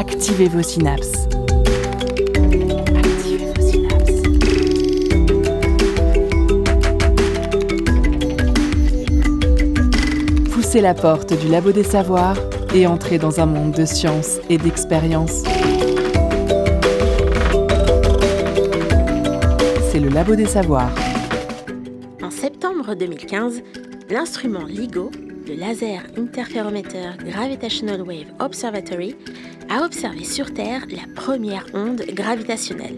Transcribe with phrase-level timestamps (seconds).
[0.00, 1.28] Activez vos synapses.
[2.96, 3.52] Activez.
[10.54, 12.38] Poussez la porte du labo des savoirs
[12.74, 15.42] et entrez dans un monde de science et d'expérience.
[19.92, 20.94] C'est le labo des savoirs.
[22.22, 23.60] En septembre 2015,
[24.08, 25.10] l'instrument LIGO,
[25.46, 29.14] le Laser Interferometer Gravitational Wave Observatory,
[29.70, 32.96] a observé sur Terre la première onde gravitationnelle.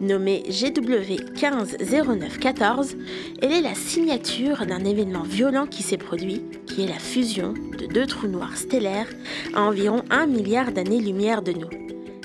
[0.00, 2.96] Nommée GW150914,
[3.40, 7.86] elle est la signature d'un événement violent qui s'est produit, qui est la fusion de
[7.86, 9.06] deux trous noirs stellaires
[9.54, 11.70] à environ un milliard d'années-lumière de nous.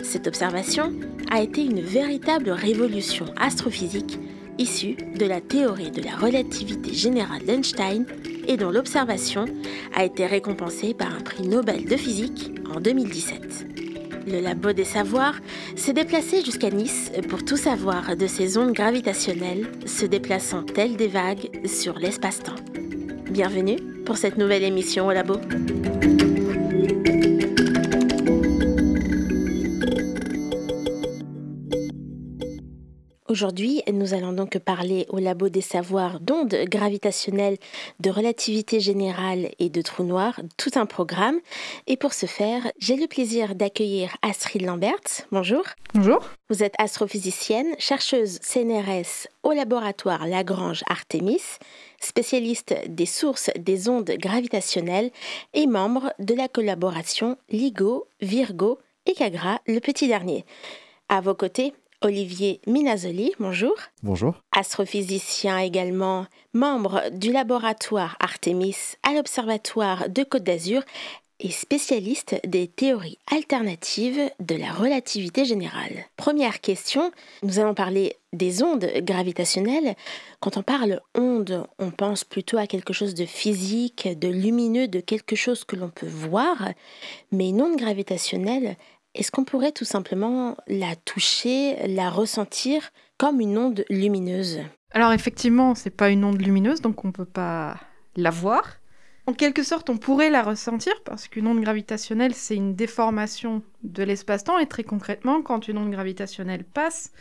[0.04, 0.92] Cette observation
[1.30, 4.18] a été une véritable révolution astrophysique
[4.58, 8.06] issue de la théorie de la relativité générale d'Einstein
[8.48, 9.46] et dont l'observation
[9.94, 13.68] a été récompensée par un prix Nobel de physique en 2017.
[14.28, 15.40] Le Labo des Savoirs
[15.76, 21.08] s'est déplacé jusqu'à Nice pour tout savoir de ces ondes gravitationnelles se déplaçant telles des
[21.08, 22.56] vagues sur l'espace-temps.
[23.30, 25.36] Bienvenue pour cette nouvelle émission au Labo.
[33.28, 37.58] Aujourd'hui, nous allons donc parler au Labo des Savoirs d'ondes gravitationnelles,
[38.00, 41.40] de relativité générale et de trous noirs, tout un programme.
[41.88, 45.26] Et pour ce faire, j'ai le plaisir d'accueillir Astrid Lambert.
[45.32, 45.64] Bonjour.
[45.96, 46.20] Bonjour.
[46.52, 51.42] Vous êtes astrophysicienne, chercheuse CNRS au laboratoire Lagrange Artemis,
[52.00, 55.10] spécialiste des sources des ondes gravitationnelles
[55.56, 60.46] et membre de la collaboration LIGO, Virgo et Cagra, le petit dernier.
[61.10, 61.74] À vos côtés,
[62.06, 63.74] Olivier Minazoli, bonjour.
[64.04, 64.36] Bonjour.
[64.56, 70.84] Astrophysicien également, membre du laboratoire Artemis à l'Observatoire de Côte d'Azur
[71.40, 76.06] et spécialiste des théories alternatives de la relativité générale.
[76.16, 77.12] Première question,
[77.42, 79.96] nous allons parler des ondes gravitationnelles.
[80.40, 85.00] Quand on parle ondes, on pense plutôt à quelque chose de physique, de lumineux, de
[85.00, 86.70] quelque chose que l'on peut voir,
[87.32, 88.78] mais une onde gravitationnelle,
[89.16, 94.60] est-ce qu'on pourrait tout simplement la toucher, la ressentir comme une onde lumineuse?
[94.92, 97.78] Alors effectivement, c'est pas une onde lumineuse, donc on peut pas
[98.16, 98.78] la voir.
[99.28, 104.04] En quelque sorte, on pourrait la ressentir parce qu'une onde gravitationnelle, c'est une déformation de
[104.04, 107.12] l'espace-temps et très concrètement, quand une onde gravitationnelle passe,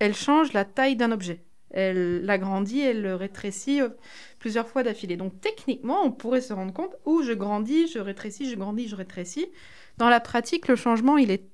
[0.00, 1.44] elle change la taille d'un objet.
[1.70, 3.90] Elle l'agrandit, elle le rétrécit euh,
[4.38, 5.16] plusieurs fois d'affilée.
[5.16, 8.96] Donc techniquement, on pourrait se rendre compte où je grandis, je rétrécis, je grandis, je
[8.96, 9.46] rétrécis.
[9.98, 11.44] Dans la pratique, le changement, il est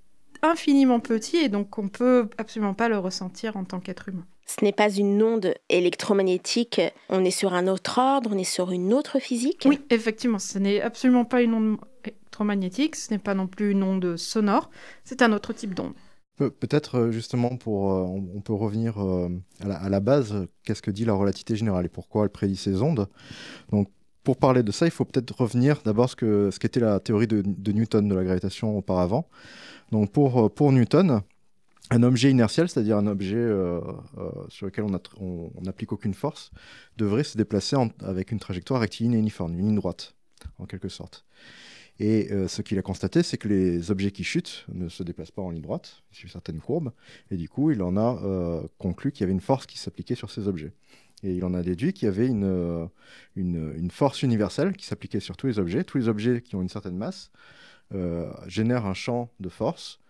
[0.43, 4.27] infiniment petit et donc on peut absolument pas le ressentir en tant qu'être humain.
[4.47, 8.73] Ce n'est pas une onde électromagnétique, on est sur un autre ordre, on est sur
[8.73, 13.35] une autre physique Oui, effectivement, ce n'est absolument pas une onde électromagnétique, ce n'est pas
[13.35, 14.71] non plus une onde sonore,
[15.05, 15.95] c'est un autre type d'onde.
[16.37, 18.05] Peut-être euh, justement pour, euh,
[18.35, 19.29] on peut revenir euh,
[19.61, 22.57] à la, à la base, qu'est-ce que dit la relativité générale et pourquoi elle prédit
[22.57, 23.07] ces ondes.
[23.71, 23.89] Donc
[24.25, 27.72] pour parler de ça, il faut peut-être revenir d'abord ce ce qu'était la théorie de,
[27.72, 29.28] Newton de la gravitation auparavant.
[29.91, 31.22] Donc pour, pour Newton,
[31.91, 33.81] un objet inertiel, c'est-à-dire un objet euh,
[34.19, 36.50] euh, sur lequel on n'applique aucune force,
[36.97, 40.15] devrait se déplacer avec une trajectoire rectiligne et uniforme, une ligne droite,
[40.59, 41.25] en quelque sorte.
[41.99, 45.31] Et euh, ce qu'il a constaté, c'est que les objets qui chutent ne se déplacent
[45.31, 46.93] pas en ligne droite, sur certaines courbes,
[47.31, 50.15] et du coup, il en a euh, conclu qu'il y avait une force qui s'appliquait
[50.15, 50.73] sur ces objets.
[51.23, 55.37] Et il en a déduit qu'il y avait une, euh, force universelle qui s'appliquait sur
[55.37, 55.85] tous les objets.
[55.85, 57.31] Tous les objets qui ont une certaine masse
[58.47, 60.01] génèrent un champ de force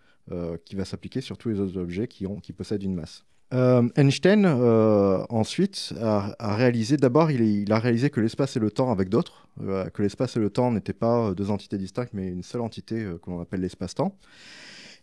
[0.64, 3.25] qui va s'appliquer sur tous les autres objets qui possèdent une masse.
[3.52, 8.90] Euh, Einstein, euh, ensuite, a, réalisé, d'abord, il, a réalisé que l'espace et le temps
[8.90, 12.42] avec d'autres, euh, que l'espace et le temps n'étaient pas deux entités distinctes, mais une
[12.42, 14.16] seule entité que l'on appelle l'espace-temps.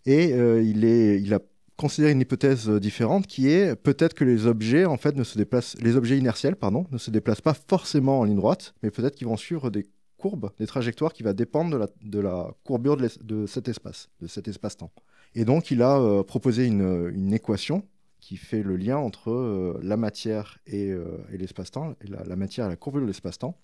[0.05, 1.39] Et il, est, il a
[1.75, 5.75] considéré une hypothèse différente qui est peut-être que les objets, en fait, ne se déplacent,
[5.81, 9.27] les objets inertiels, pardon, ne se déplacent pas forcément en ligne droite, mais peut-être qu'ils
[9.27, 9.85] vont suivre des
[10.17, 14.47] courbes, des trajectoires qui vont dépendre de la, courbure de, de, cet espace, de cet
[14.47, 14.91] espace-temps.
[15.35, 17.83] Et donc, il a proposé une, une, équation
[18.19, 22.69] qui fait le lien entre euh, la matière et, euh, et l'espace-temps, la, matière et
[22.69, 23.57] la courbure de l'espace-temps.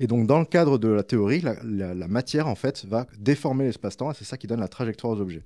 [0.00, 4.10] Et donc, dans le cadre de la théorie, la matière, en fait, va déformer l'espace-temps,
[4.10, 5.44] et c'est ça qui donne la trajectoire aux objets.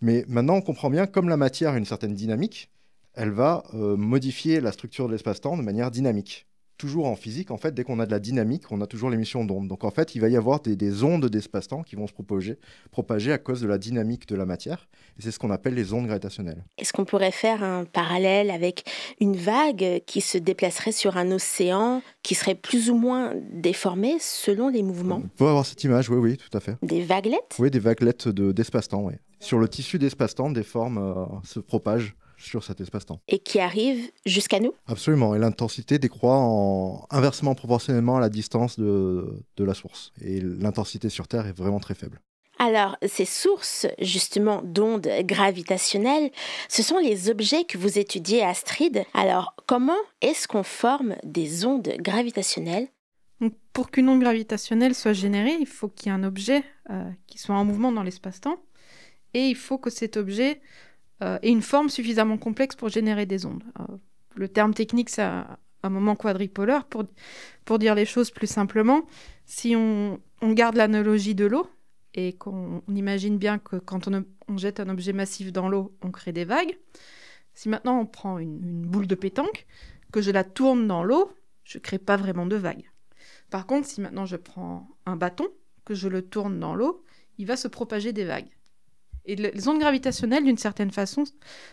[0.00, 2.70] Mais maintenant, on comprend bien, comme la matière a une certaine dynamique,
[3.14, 6.46] elle va euh, modifier la structure de l'espace-temps de manière dynamique.
[6.76, 9.44] Toujours en physique, en fait, dès qu'on a de la dynamique, on a toujours l'émission
[9.44, 9.68] d'ondes.
[9.68, 12.58] Donc en fait, il va y avoir des, ondes d'espace-temps qui vont se propager,
[12.90, 14.88] propager à cause de la dynamique de la matière.
[15.18, 16.64] Et c'est ce qu'on appelle les ondes gravitationnelles.
[16.78, 18.84] Est-ce qu'on pourrait faire un parallèle avec
[19.20, 24.68] une vague qui se déplacerait sur un océan, qui serait plus ou moins déformée selon
[24.68, 25.22] les mouvements?
[25.24, 26.76] On peut avoir cette image, oui, oui, tout à fait.
[26.82, 27.56] Des vaguelettes?
[27.58, 29.14] Oui, des vaguelettes d'espace-temps, oui.
[29.40, 33.20] Sur le tissu d'espace-temps, des formes euh, se propagent sur cet espace-temps.
[33.28, 37.06] Et qui arrive jusqu'à nous Absolument, et l'intensité décroît en...
[37.10, 40.12] inversement proportionnellement à la distance de, de la source.
[40.20, 42.20] Et l'intensité sur Terre est vraiment très faible.
[42.58, 46.30] Alors, ces sources, justement, d'ondes gravitationnelles,
[46.70, 49.04] ce sont les objets que vous étudiez, Astrid.
[49.12, 52.88] Alors, comment est-ce qu'on forme des ondes gravitationnelles?
[53.74, 57.36] Pour qu'une onde gravitationnelle soit générée, il faut qu'il y ait un objet euh, qui
[57.36, 58.56] soit en mouvement dans l'espace-temps.
[59.34, 60.62] Et il faut que cet objet
[61.22, 63.62] euh, et une forme suffisamment complexe pour générer des ondes.
[63.80, 63.84] Euh,
[64.34, 66.84] le terme technique, c'est un, moment quadripolaire.
[66.84, 67.04] Pour,
[67.64, 69.06] pour dire les choses plus simplement,
[69.44, 71.68] si on, garde l'analogie de l'eau
[72.14, 76.32] et qu'on imagine bien que quand on, jette un objet massif dans l'eau, on crée
[76.32, 76.76] des vagues,
[77.54, 79.66] si maintenant on prend une, une boule de pétanque,
[80.12, 81.30] que je la tourne dans l'eau,
[81.62, 82.90] je ne crée pas vraiment de vagues.
[83.50, 85.46] Par contre, si maintenant je prends un bâton,
[85.84, 87.02] que je le tourne dans l'eau,
[87.38, 88.55] il va se propager des vagues.
[89.26, 91.24] Et les ondes gravitationnelles, d'une certaine façon,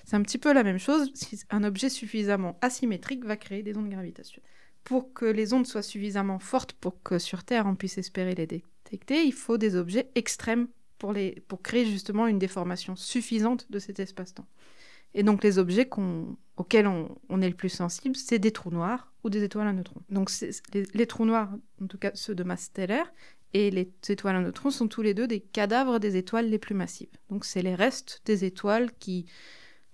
[0.05, 1.13] c'est un petit peu la même chose.
[1.51, 4.49] Un objet suffisamment asymétrique va créer des ondes gravitationnelles.
[4.83, 8.47] Pour que les ondes soient suffisamment fortes pour que sur Terre on puisse espérer les
[8.47, 10.67] détecter, il faut des objets extrêmes
[10.97, 14.47] pour, les, créer justement une déformation suffisante de cet espace-temps.
[15.13, 15.87] Et donc les objets
[16.57, 20.01] auxquels on, est le plus sensible, c'est des trous noirs ou des étoiles à neutrons.
[20.09, 20.31] Donc
[20.73, 21.49] les, trous noirs,
[21.81, 23.13] en tout cas ceux de masse stellaire,
[23.53, 26.75] et les étoiles à neutrons sont tous les deux des cadavres des étoiles les plus
[26.75, 27.15] massives.
[27.29, 29.25] Donc c'est les restes des étoiles qui,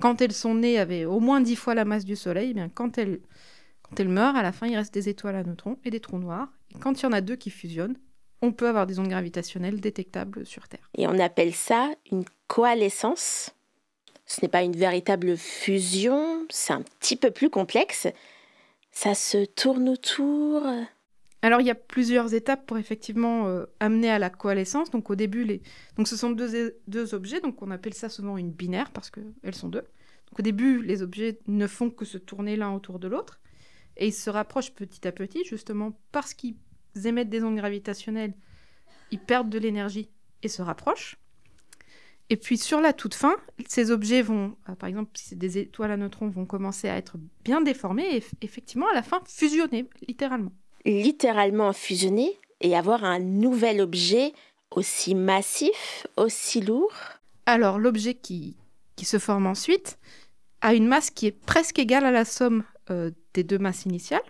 [0.01, 2.51] quand elles sont nées, avaient au moins dix fois la masse du Soleil.
[2.51, 3.19] Eh bien quand elles,
[3.83, 6.19] quand elles meurent, à la fin, il reste des étoiles à neutrons et des trous
[6.19, 6.49] noirs.
[6.73, 7.97] Et quand il y en a deux qui fusionnent,
[8.41, 10.89] on peut avoir des ondes gravitationnelles détectables sur Terre.
[10.97, 13.51] Et on appelle ça une coalescence.
[14.25, 18.07] Ce n'est pas une véritable fusion, c'est un petit peu plus complexe.
[18.91, 20.63] Ça se tourne autour
[21.41, 24.91] alors il y a plusieurs étapes pour effectivement euh, amener à la coalescence.
[24.91, 25.61] Donc au début, les...
[25.95, 29.69] donc ce sont deux, objets, donc on appelle ça souvent une binaire parce qu'elles sont
[29.69, 29.83] deux.
[30.29, 33.39] Donc au début, les objets ne font que se tourner l'un autour de l'autre
[33.97, 36.55] et ils se rapprochent petit à petit, justement parce qu'ils
[37.05, 38.33] émettent des ondes gravitationnelles,
[39.11, 40.09] ils perdent de l'énergie
[40.43, 41.17] et se rapprochent.
[42.31, 45.91] Et puis sur la toute fin, ces objets vont, euh, par exemple, si des étoiles
[45.91, 50.51] à neutrons, vont commencer à être bien déformés et effectivement à la fin fusionner littéralement
[50.85, 54.33] littéralement fusionner et avoir un nouvel objet
[54.71, 56.93] aussi massif, aussi lourd
[57.45, 58.55] Alors l'objet qui,
[58.95, 59.97] qui se forme ensuite
[60.61, 64.21] a une masse qui est presque égale à la somme euh, des deux masses initiales.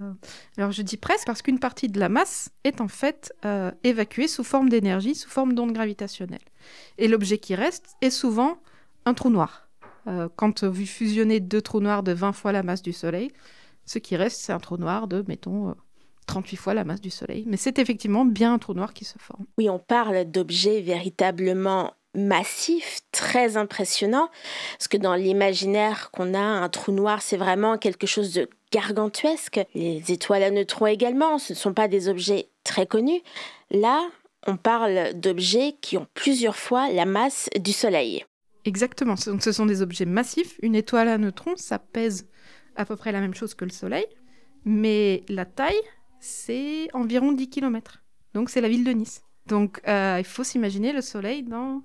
[0.00, 0.12] Euh,
[0.56, 4.28] alors je dis presque parce qu'une partie de la masse est en fait euh, évacuée
[4.28, 6.44] sous forme d'énergie, sous forme d'onde gravitationnelle.
[6.98, 8.58] Et l'objet qui reste est souvent
[9.06, 9.68] un trou noir.
[10.36, 13.32] quand vous fusionnez deux trous noirs de 20 fois la masse du Soleil,
[13.86, 15.74] ce qui reste, c'est un trou noir de, mettons,
[16.28, 17.44] 38 fois la masse du Soleil.
[17.48, 19.46] Mais c'est effectivement bien un trou noir qui se forme.
[19.56, 24.28] Oui, on parle d'objets véritablement massifs, très impressionnants,
[24.72, 29.60] parce que dans l'imaginaire qu'on a, un trou noir, c'est vraiment quelque chose de gargantuesque.
[29.74, 33.22] Les étoiles à neutrons également, ce ne sont pas des objets très connus.
[33.70, 34.08] Là,
[34.46, 38.24] on parle d'objets qui ont plusieurs fois la masse du Soleil.
[38.64, 40.58] Exactement, donc ce sont des objets massifs.
[40.62, 42.26] Une étoile à neutrons, ça pèse
[42.76, 44.06] à peu près la même chose que le Soleil,
[44.64, 45.80] mais la taille
[46.20, 48.02] c'est environ 10 km.
[48.34, 49.22] Donc c'est la ville de Nice.
[49.46, 51.82] Donc euh, il faut s'imaginer le soleil dans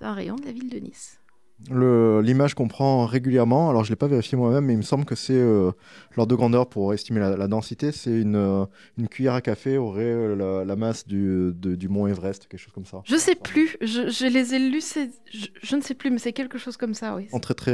[0.00, 1.20] un rayon de la ville de Nice.
[1.70, 5.04] L'image qu'on prend régulièrement, alors je ne l'ai pas vérifié moi-même, mais il me semble
[5.04, 5.70] que c'est euh,
[6.16, 8.66] l'ordre de grandeur pour estimer la, densité, c'est une, euh,
[8.98, 12.84] une, cuillère à café aurait euh, la, masse du, du, mont Everest, quelque chose comme
[12.84, 13.00] ça.
[13.04, 14.94] Je sais plus, je, je les ai lus,
[15.32, 17.28] je, je, ne sais plus, mais c'est quelque chose comme ça, oui.
[17.32, 17.72] En très très,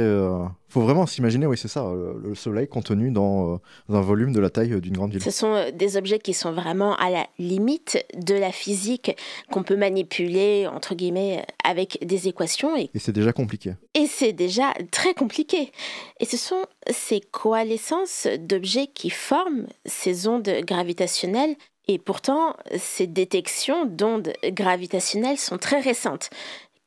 [0.69, 1.91] faut vraiment s'imaginer, oui c'est ça,
[2.23, 5.21] le, soleil contenu dans, dans, un volume de la taille d'une grande ville.
[5.21, 9.17] Ce sont des objets qui sont vraiment à la limite de la physique
[9.51, 12.77] qu'on peut manipuler entre guillemets avec des équations.
[12.77, 13.73] Et, et c'est déjà compliqué.
[13.93, 15.71] Et c'est déjà très compliqué.
[16.19, 21.55] Et ce sont ces coalescences d'objets qui forment ces ondes gravitationnelles.
[21.87, 26.29] Et pourtant, ces détections d'ondes gravitationnelles sont très récentes.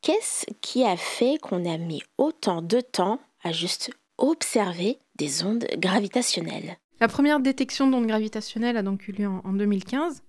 [0.01, 5.67] Qu'est-ce qui a fait qu'on a mis autant de temps à juste observer des ondes
[5.79, 6.77] gravitationnelles?
[7.01, 10.23] La première détection d'ondes gravitationnelles a donc eu lieu en, 2015.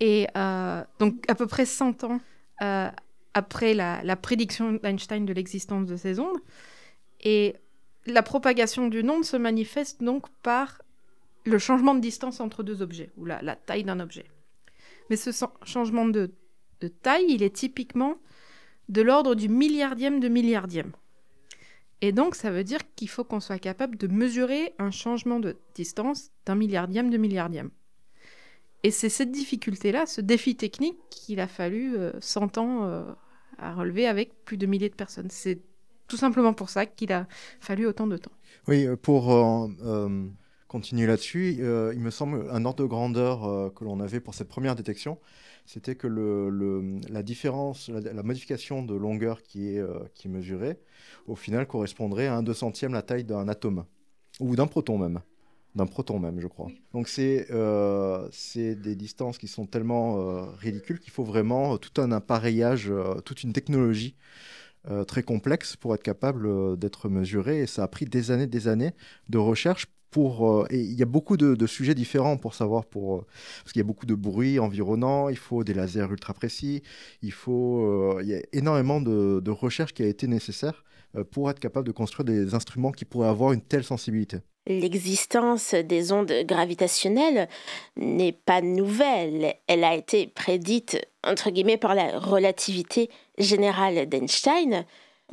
[0.00, 2.20] Et euh, donc à peu près 100 ans
[2.62, 2.90] euh,
[3.36, 6.38] après la, prédiction d'Einstein de l'existence de ces ondes.
[7.20, 7.54] Et
[8.06, 10.80] la propagation d'une onde se manifeste donc par
[11.44, 14.24] le changement de distance entre deux objets, ou la, taille d'un objet.
[15.10, 15.30] Mais ce
[15.64, 16.32] changement de,
[17.02, 18.16] taille, il est typiquement
[18.88, 20.92] de l'ordre du milliardième de milliardième.
[22.00, 25.58] Et donc, ça veut dire qu'il faut qu'on soit capable de mesurer un changement de
[25.74, 27.70] distance d'un milliardième de milliardième.
[28.82, 33.04] Et c'est cette difficulté-là, ce défi technique qu'il a fallu 100 euh, ans euh,
[33.58, 35.28] à relever avec plus de milliers de personnes.
[35.30, 35.60] C'est
[36.08, 37.26] tout simplement pour ça qu'il a
[37.60, 38.32] fallu autant de temps.
[38.68, 39.34] Oui, euh, pour
[40.68, 44.74] continuer là-dessus, il me semble un ordre de grandeur que l'on avait pour cette première
[44.74, 45.18] détection,
[45.64, 46.06] c'était que
[47.08, 49.82] la différence, la, modification de longueur qui est,
[50.14, 50.78] qui est mesurée,
[51.28, 53.84] au final correspondrait à un deux centième la taille d'un atome,
[54.40, 55.20] ou d'un proton même
[55.76, 56.68] d'un proton même, je crois.
[56.92, 62.00] Donc c'est euh, des distances qui sont tellement euh, ridicules qu'il faut vraiment euh, tout
[62.00, 64.16] un appareillage, euh, toute une technologie
[65.08, 67.62] très complexe pour être capable d'être mesuré.
[67.62, 68.92] Et ça a pris des années, des années
[69.28, 73.26] de recherche pour, et il y a beaucoup de, sujets différents pour savoir, pour,
[73.64, 76.84] parce qu'il y a beaucoup de bruit environnant, il faut des lasers ultra précis,
[77.20, 80.84] il faut, il y a énormément de, de recherche qui a été nécessaire
[81.32, 86.12] pour être capable de construire des instruments qui pourraient avoir une telle sensibilité l'existence des
[86.12, 87.48] ondes gravitationnelles
[87.96, 89.54] n'est pas nouvelle.
[89.66, 94.84] Elle a été prédite, entre guillemets, par la relativité générale d'Einstein.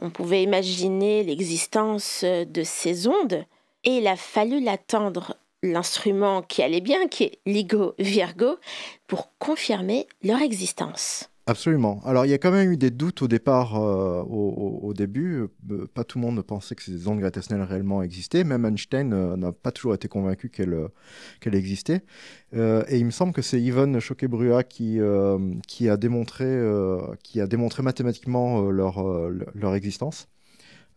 [0.02, 3.46] On pouvait imaginer l'existence de ces ondes
[3.84, 8.58] et il a fallu l'attendre l'instrument qui allait bien, qui est LIGO Virgo,
[9.08, 11.30] pour confirmer leur existence.
[11.46, 12.00] Absolument.
[12.06, 15.50] Alors, il y a quand même eu des doutes au départ, euh, au, début.
[15.70, 18.46] Euh, pas tout le monde pensait que ces ondes gravitationnelles réellement existaient.
[18.46, 20.88] Même Einstein euh, n'a pas toujours été convaincu qu'elles
[21.42, 22.02] qu existaient.
[22.54, 25.00] et il me semble que c'est Ivan Choquebrua qui,
[25.68, 26.46] qui, a démontré,
[27.24, 29.04] qui a démontré mathématiquement leur,
[29.54, 30.28] leur existence.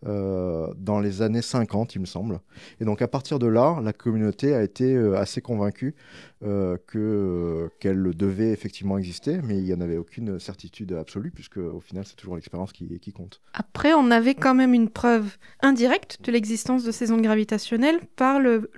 [0.05, 2.39] Euh, dans les années 50, il me semble.
[2.79, 5.95] Et donc à partir de là, la communauté a été euh, assez convaincue
[6.43, 11.57] euh, que qu'elle devait effectivement exister, mais il n'y en avait aucune certitude absolue, puisque
[11.57, 13.41] au final, c'est toujours l'expérience qui, compte.
[13.53, 18.39] Après, on avait quand même une preuve indirecte de l'existence de ces ondes gravitationnelles par
[18.39, 18.69] le,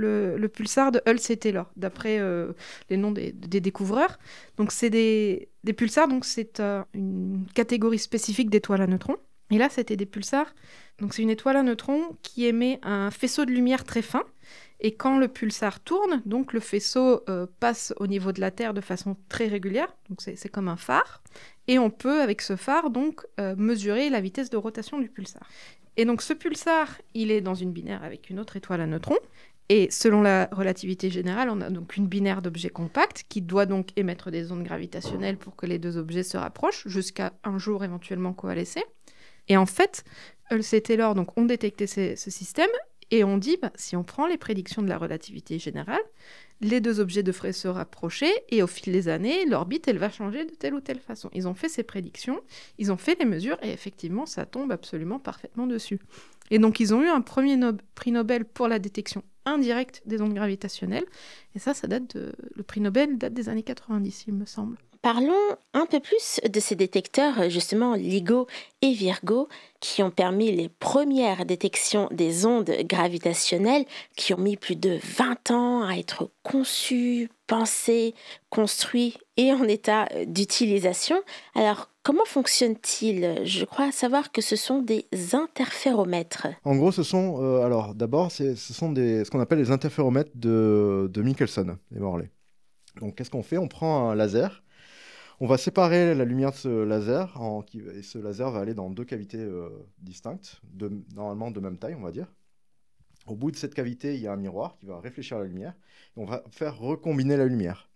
[0.53, 2.19] pulsar de Hulse-Taylor, d'après
[2.89, 4.19] les noms des, des, découvreurs.
[4.57, 6.61] Donc c'est des, des pulsars, donc c'est
[6.93, 9.17] une catégorie spécifique d'étoiles à neutrons.
[9.51, 10.53] Et là, c'était des pulsars.
[11.12, 14.24] C'est une étoile à neutrons qui émet un faisceau de lumière très fin.
[14.82, 18.74] Et quand le pulsar tourne, donc le faisceau euh, passe au niveau de la Terre
[18.74, 19.94] de façon très régulière.
[20.10, 21.22] Donc, c'est comme un phare.
[21.68, 25.44] Et on peut, avec ce phare, donc euh, mesurer la vitesse de rotation du pulsar.
[25.98, 29.20] Et donc, ce pulsar, il est dans une binaire avec une autre étoile à neutrons.
[29.68, 33.89] Et selon la relativité générale, on a donc une binaire d'objets compacts qui doit donc
[33.98, 38.34] émettre des ondes gravitationnelles pour que les deux objets se rapprochent, jusqu'à un jour éventuellement
[38.34, 38.84] coalescer.
[39.48, 40.03] Et en fait,
[40.51, 42.70] Hulse Taylor donc, ont détecté ce système
[43.12, 46.01] et on dit, bah, si on prend les prédictions de la relativité générale,
[46.62, 50.46] les deux objets devraient se rapprocher et au fil des années, l'orbite, elle va changer
[50.46, 51.29] de telle ou telle façon.
[51.34, 52.41] Ils ont fait ces prédictions,
[52.77, 56.00] ils ont fait les mesures et effectivement, ça tombe absolument parfaitement dessus.
[56.51, 57.58] Et donc, ils ont eu un premier
[57.96, 61.06] prix Nobel pour la détection indirecte des ondes gravitationnelles.
[61.56, 62.15] Et ça, ça date.
[62.15, 64.77] Le prix Nobel date des années 90, il me semble.
[65.01, 68.48] Parlons un peu plus de ces détecteurs, justement LIGO
[68.82, 69.48] et Virgo,
[69.79, 73.86] qui ont permis les premières détections des ondes gravitationnelles,
[74.18, 78.13] qui ont mis plus de 20 ans à être conçus, pensés,
[78.50, 81.22] construits et en état d'utilisation.
[81.56, 86.48] Alors, comment fonctionne-t-il Je crois savoir que ce sont des interféromètres.
[86.65, 91.10] En gros, ce sont, euh, alors d'abord, ce sont ce qu'on appelle les interféromètres de,
[91.10, 92.29] de Michelson et Morley.
[93.00, 93.58] Donc, qu'est-ce qu'on fait?
[93.58, 94.62] On prend un laser
[95.39, 97.34] on va séparer la lumière de ce laser,
[97.96, 99.69] et ce laser va aller dans deux cavités euh,
[100.00, 100.62] distinctes,
[101.15, 102.34] normalement de même taille, on va dire.
[103.25, 105.74] Au bout de cette cavité, il y a un miroir qui va réfléchir la lumière,
[106.17, 107.89] et on va faire recombiner la lumière.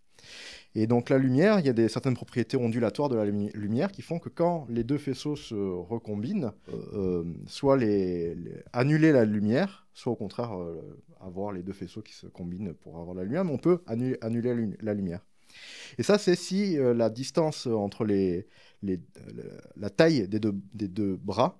[0.75, 4.01] Et donc la lumière, il y a des, certaines propriétés ondulatoires de la lumière qui
[4.01, 7.77] font que quand les deux faisceaux se recombinent, euh, euh, soit
[8.71, 10.51] annuler la lumière, soit au contraire
[11.19, 14.75] avoir les deux faisceaux qui se combinent pour avoir la lumière, mais on peut annuler
[14.81, 15.25] la lumière.
[15.97, 18.47] Et ça, c'est si euh, la distance entre les,
[19.75, 21.59] la taille des deux, des deux bras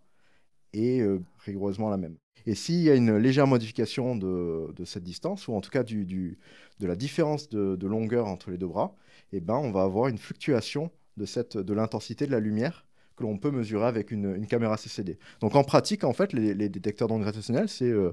[0.74, 2.18] est euh, rigoureusement la même.
[2.46, 6.38] Et s'il y a une légère modification de, cette distance, ou en tout cas du,
[6.80, 8.96] de la différence de, longueur entre les deux bras,
[9.32, 12.86] eh ben, on va avoir une fluctuation de, cette, de l'intensité de la lumière
[13.16, 15.20] que l'on peut mesurer avec une, caméra CCD.
[15.40, 18.12] Donc en pratique, en fait, les, détecteurs d'ondes gravitationnelles, c'est euh,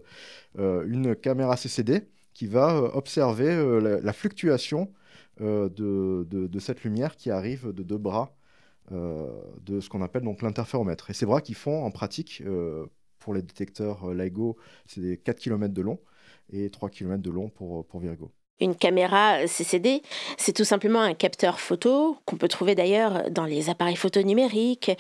[0.87, 4.93] une caméra CCD qui va observer la, fluctuation
[5.41, 8.37] euh, de, cette lumière qui arrive de deux bras
[8.93, 9.27] euh,
[9.63, 11.09] de ce qu'on appelle donc l'interféromètre.
[11.11, 12.87] Et ces bras qui font en pratique, euh,
[13.19, 14.57] pour les détecteurs LIGO,
[14.87, 15.99] c'est 4 km de long
[16.53, 18.31] et 3 km de long pour, pour Virgo.
[18.61, 20.03] Une caméra CCD,
[20.37, 24.91] c'est tout simplement un capteur photo qu'on peut trouver d'ailleurs dans les appareils photo numériques,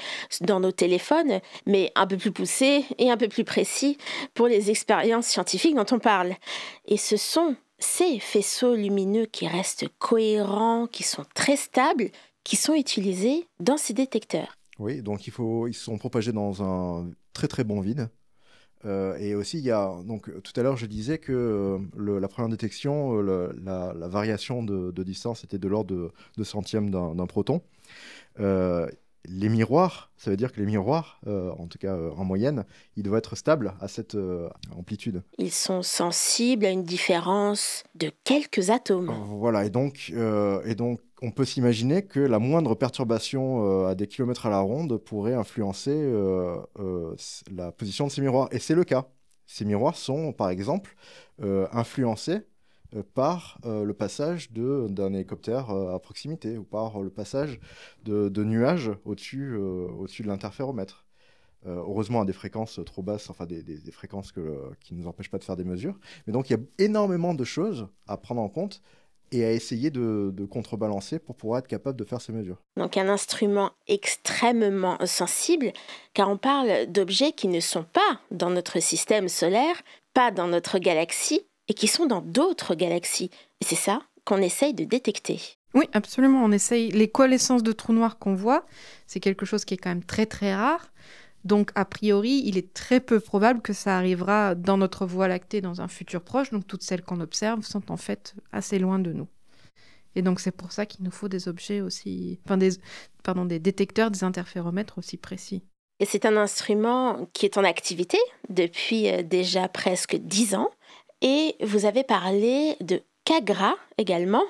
[0.40, 3.98] dans nos téléphones, mais un peu plus poussé et un peu plus précis
[4.32, 6.36] pour les expériences scientifiques dont on parle.
[6.86, 12.10] Et ce sont ces faisceaux lumineux qui restent cohérents, qui sont très stables,
[12.44, 14.56] qui sont utilisés dans ces détecteurs.
[14.78, 18.08] Oui, donc ils sont propagés dans un très très bon vide.
[18.86, 22.28] Euh, et aussi, il y a, donc, tout à l'heure, je disais que euh, la
[22.28, 27.60] première détection, euh, la, variation de, distance était de l'ordre de, de centièmes d'un proton.
[29.26, 32.64] Les miroirs, ça veut dire que les miroirs, en tout cas en moyenne,
[32.96, 34.16] ils doivent être stables à cette
[34.76, 35.22] amplitude.
[35.38, 39.12] Ils sont sensibles à une différence de quelques atomes.
[39.38, 40.12] voilà, et donc,
[40.64, 44.60] et donc on peut s'imaginer que la moindre perturbation euh, à des kilomètres à la
[44.60, 47.14] ronde pourrait influencer euh, euh,
[47.54, 48.48] la position de ces miroirs.
[48.52, 49.08] Et c'est le cas.
[49.46, 50.94] Ces miroirs sont, par exemple,
[51.72, 52.42] influencés
[53.14, 57.60] par le passage d'un hélicoptère à proximité ou par le passage
[58.04, 61.06] de, nuages au-dessus au de l'interféromètre.
[61.66, 64.32] heureusement à des fréquences trop basses, enfin des, des fréquences
[64.80, 65.98] qui ne nous empêchent pas de faire des mesures.
[66.26, 68.82] Mais donc il y a énormément de choses à prendre en compte
[69.32, 72.56] et à essayer de, contrebalancer pour pouvoir être capable de faire ces mesures.
[72.76, 75.72] Donc un instrument extrêmement sensible,
[76.14, 79.82] car on parle d'objets qui ne sont pas dans notre système solaire,
[80.14, 83.30] pas dans notre galaxie, et qui sont dans d'autres galaxies.
[83.60, 85.40] Et c'est ça qu'on essaye de détecter.
[85.72, 86.42] Oui, absolument.
[86.42, 86.90] On essaye.
[86.90, 88.66] Les coalescences de trous noirs qu'on voit,
[89.06, 90.90] c'est quelque chose qui est quand même très très rare.
[91.44, 95.60] Donc, a priori, il est très peu probable que ça arrivera dans notre Voie lactée
[95.60, 96.50] dans un futur proche.
[96.50, 99.28] Donc, toutes celles qu'on observe sont en fait assez loin de nous.
[100.16, 102.40] Et donc, c'est pour ça qu'il nous faut des objets aussi.
[102.44, 102.70] Enfin, des,
[103.22, 105.62] pardon, des détecteurs, des interféromètres aussi précis.
[106.00, 110.70] Et c'est un instrument qui est en activité depuis euh, déjà presque dix ans.
[111.22, 114.44] Et vous avez parlé de CAGRA également,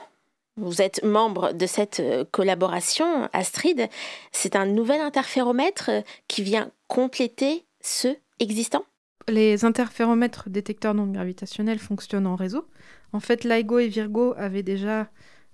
[0.60, 3.88] vous êtes membre de cette euh, collaboration, Astrid.
[4.30, 8.84] C'est un nouvel interféromètre euh, qui vient compléter ceux existants
[9.28, 12.66] Les interféromètres détecteurs non gravitationnels fonctionnent en réseau.
[13.12, 15.08] En fait, LIGO et Virgo avaient déjà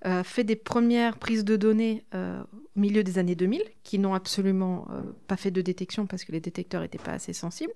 [0.06, 4.86] euh, fait des premières prises de données au milieu des années 2000, qui n'ont absolument
[5.26, 7.72] pas fait de détection parce que les détecteurs n'étaient pas assez sensibles.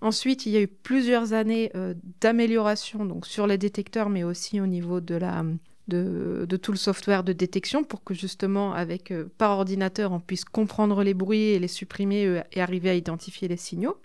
[0.00, 1.72] Ensuite, il y a eu plusieurs années
[2.20, 7.84] d'amélioration donc sur les détecteurs, mais aussi au niveau de tout le software de détection
[7.84, 12.26] pour que justement, avec euh, par ordinateur, on puisse comprendre les bruits et les supprimer
[12.26, 13.96] euh, et arriver à identifier les signaux.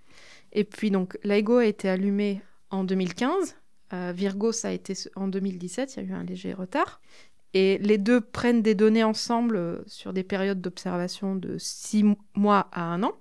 [0.54, 3.56] Et puis donc, LIGO a été allumé en 2015.
[3.94, 5.96] Euh, Virgo, ça a été en 2017.
[5.96, 7.02] Il y a eu un léger retard.
[7.54, 12.84] Et les deux prennent des données ensemble sur des périodes d'observation de six mois à
[12.84, 13.14] un an.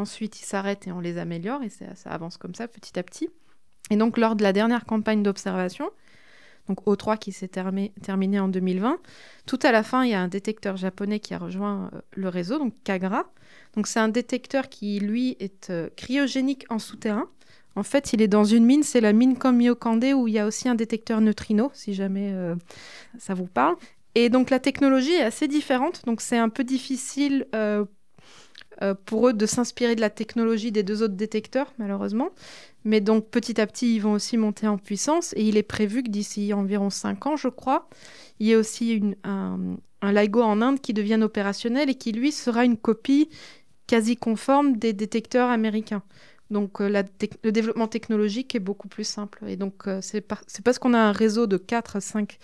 [0.00, 3.28] Ensuite, ils s'arrêtent et on les améliore et ça avance comme ça petit à petit.
[3.90, 5.90] Et donc, lors de la dernière campagne d'observation,
[6.68, 8.98] donc O3 qui s'est terminé en 2020.
[9.44, 12.28] Tout à la fin, il y a un détecteur japonais qui a rejoint euh, le
[12.30, 13.30] réseau, donc Kagra.
[13.74, 17.28] Donc c'est un détecteur qui, lui, est euh, cryogénique en souterrain.
[17.76, 20.38] En fait, il est dans une mine, c'est la mine comme Myokande où il y
[20.38, 22.54] a aussi un détecteur neutrino, si jamais euh,
[23.18, 23.76] ça vous parle.
[24.14, 27.46] Et donc la technologie est assez différente, donc c'est un peu difficile
[29.04, 32.30] pour eux de s'inspirer de la technologie des deux autres détecteurs, malheureusement.
[32.84, 36.02] Mais donc petit à petit, ils vont aussi monter en puissance et il est prévu
[36.02, 37.88] que d'ici environ 5 ans, je crois,
[38.38, 42.64] il y ait aussi un, LIGO en Inde qui devienne opérationnel et qui, lui, sera
[42.64, 43.28] une copie
[43.86, 46.02] quasi conforme des détecteurs américains.
[46.50, 47.02] Donc euh,
[47.44, 49.44] le développement technologique est beaucoup plus simple.
[49.46, 52.38] Et donc euh, c'est parce qu'on a un réseau de 4 à 5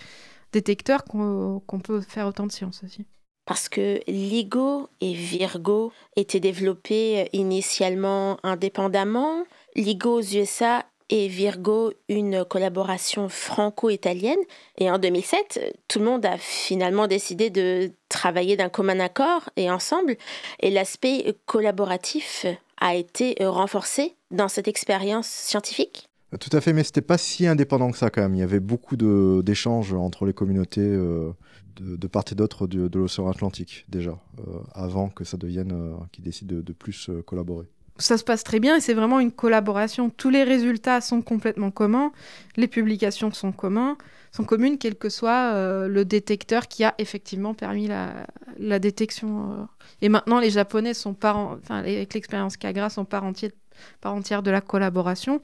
[0.53, 3.07] détecteurs qu'on peut faire autant de science aussi.
[3.47, 9.45] Parce que LIGO et Virgo étaient développés initialement indépendamment
[9.77, 14.39] LIGO aux USA et Virgo une collaboration franco-italienne.
[14.79, 19.71] Et en 2007, tout le monde a finalement décidé de travailler d'un commun accord et
[19.71, 20.17] ensemble.
[20.61, 22.47] Et l'aspect collaboratif
[22.81, 26.09] a été renforcé dans cette expérience scientifique.
[26.41, 28.35] Tout à fait, mais c'était pas si indépendant que ça quand même.
[28.35, 31.33] Il y avait beaucoup d'échanges entre les communautés euh,
[31.81, 36.25] de, part et d'autre de, l'océan Atlantique déjà, euh, avant que ça devienne, euh, qu'ils
[36.25, 40.11] décident de plus collaborer ça se passe très bien et c'est vraiment une collaboration.
[40.11, 42.13] Tous les résultats sont complètement communs,
[42.57, 43.97] les publications sont communs,
[44.33, 49.53] sont communes, quel que soit euh, le détecteur qui a effectivement permis la, détection.
[49.53, 49.65] Euh.
[50.03, 53.53] Et maintenant, les Japonais sont par, enfin, avec l'expérience Kagra, sont par entière,
[54.01, 55.41] par entière de la collaboration.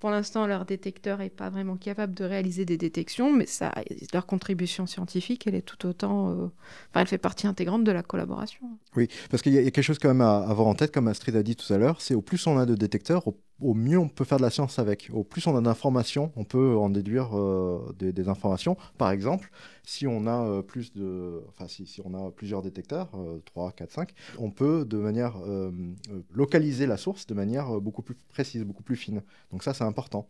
[0.00, 3.70] Pour l'instant, leur détecteur n'est pas vraiment capable de réaliser des détections, mais ça,
[4.14, 6.30] leur contribution scientifique, elle est tout autant.
[6.30, 6.46] Euh,
[6.88, 8.60] enfin, elle fait partie intégrante de la collaboration.
[8.96, 11.36] Oui, parce qu'il y, a quelque chose quand même à avoir en tête, comme Astrid
[11.36, 13.28] a dit tout à l'heure, c'est au plus on a de détecteurs,
[13.60, 15.10] au mieux on peut faire de la science avec.
[15.12, 18.76] Au plus on a d'informations, on peut en déduire euh, des, informations.
[18.98, 19.50] Par exemple,
[19.82, 23.10] si on a euh, plus de, enfin si, on a plusieurs détecteurs,
[23.46, 25.70] 3, 4, 5, on peut de manière euh,
[26.32, 29.22] localiser la source de manière beaucoup plus précise, beaucoup plus fine.
[29.52, 30.28] Donc ça c'est important.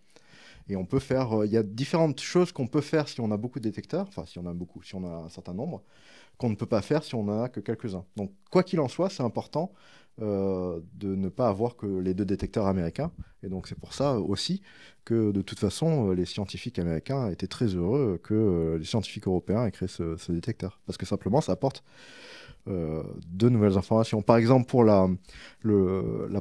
[0.69, 3.37] Et on peut faire, il y a différentes choses qu'on peut faire si on a
[3.37, 5.83] beaucoup de détecteurs, enfin si on a beaucoup, si on a un certain nombre,
[6.39, 8.05] qu'on ne peut pas faire si on n'en a que quelques-uns.
[8.17, 9.73] Donc quoi qu'il en soit, c'est important
[10.23, 13.11] euh, de ne pas avoir que les deux détecteurs américains.
[13.43, 14.61] Et donc c'est pour ça aussi
[15.07, 19.27] que de toute façon, euh, les scientifiques américains étaient très heureux que euh, les scientifiques
[19.27, 20.79] européens aient créé ce, détecteur.
[20.85, 21.83] Parce que simplement, ça apporte
[22.67, 24.21] de nouvelles informations.
[24.21, 25.09] Par exemple, pour la,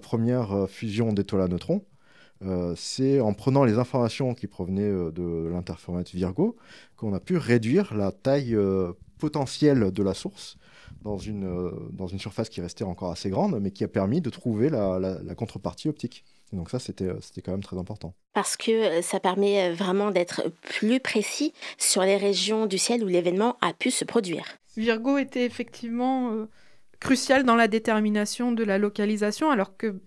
[0.01, 1.85] première fusion d'étoiles à neutrons,
[2.75, 6.57] c'est en prenant les informations qui provenaient de l'interféromètre Virgo
[6.97, 8.55] qu'on a pu réduire la taille
[9.17, 10.58] potentielle de la source
[11.01, 14.21] dans une, euh, dans une surface qui restait encore assez grande, mais qui a permis
[14.21, 16.23] de trouver la, la, contrepartie optique.
[16.53, 18.13] donc ça, c'était, euh, c'était quand même très important.
[18.33, 23.07] Parce que euh, ça permet vraiment d'être plus précis sur les régions du ciel où
[23.07, 24.45] l'événement a pu se produire.
[24.77, 26.45] Virgo était effectivement
[26.99, 29.99] crucial dans la détermination de la localisation, alors que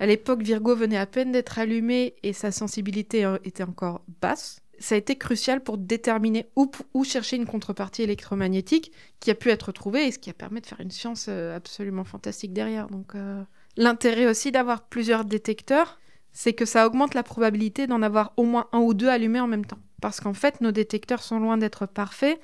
[0.00, 4.94] à l'époque, Virgo venait à peine d'être allumé et sa sensibilité était encore basse ça
[4.94, 10.06] a été crucial pour déterminer où, chercher une contrepartie électromagnétique qui a pu être trouvée
[10.06, 12.88] et ce qui a permis de faire une science euh, absolument fantastique derrière.
[12.88, 13.42] Donc, euh,
[13.76, 15.98] l'intérêt aussi d'avoir plusieurs détecteurs,
[16.32, 19.48] c'est que ça augmente la probabilité d'en avoir au moins un ou deux allumés en
[19.48, 19.78] même temps.
[20.00, 22.40] Parce qu'en fait, nos détecteurs sont loin d'être parfaits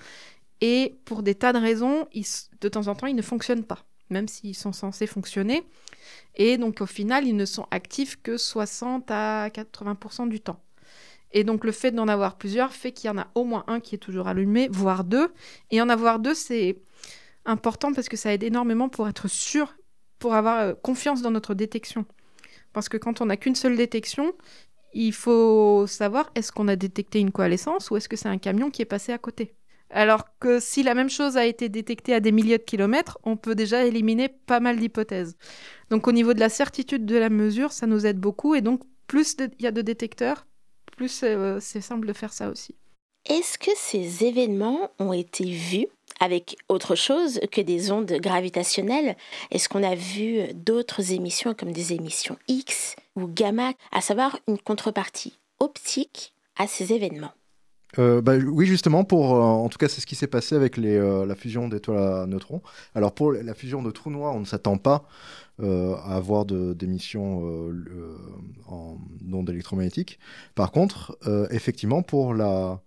[0.60, 2.08] et pour des tas de raisons,
[2.60, 5.62] de temps en temps, ils ne fonctionnent pas, même s'ils sont censés fonctionner.
[6.36, 10.63] Et donc, au final, ils ne sont actifs que 60 à 80% du temps.
[11.34, 13.80] Et donc le fait d'en avoir plusieurs fait qu'il y en a au moins un
[13.80, 15.28] qui est toujours allumé, voire deux.
[15.70, 16.78] Et en avoir deux, c'est
[17.44, 19.74] important parce que ça aide énormément pour être sûr,
[20.20, 22.06] pour avoir euh, confiance dans notre détection.
[22.72, 24.32] Parce que quand on n'a qu'une seule détection,
[24.94, 28.70] il faut savoir est-ce qu'on a détecté une coalescence ou est-ce que c'est un camion
[28.70, 29.54] qui est passé à côté?
[29.90, 33.36] Alors que si la même chose a été détectée à des milliers de kilomètres, on
[33.36, 35.36] peut déjà éliminer pas mal d'hypothèses.
[35.90, 38.82] Donc au niveau de la certitude de la mesure, ça nous aide beaucoup et donc
[39.06, 40.46] plus il y a de détecteurs,
[40.96, 42.74] plus euh, c'est simple de faire ça aussi.
[43.28, 45.87] Est-ce que ces événements ont été vus
[46.20, 49.16] avec autre chose que des ondes gravitationnelles?
[49.50, 54.59] Est-ce qu'on a vu d'autres émissions comme des émissions X ou gamma, à savoir une
[54.59, 57.33] contrepartie optique à ces événements
[57.98, 60.76] euh, bah, oui, justement, pour, euh, en tout cas, c'est ce qui s'est passé avec
[60.76, 62.62] les, la fusion d'étoiles à neutrons.
[62.94, 65.07] Alors, pour la fusion de trous noirs, on ne s'attend pas
[65.61, 68.18] euh, à avoir d'émissions euh,
[68.66, 68.98] en
[69.33, 70.18] ondes électromagnétiques.
[70.57, 72.80] Par contre, euh, effectivement, pour la,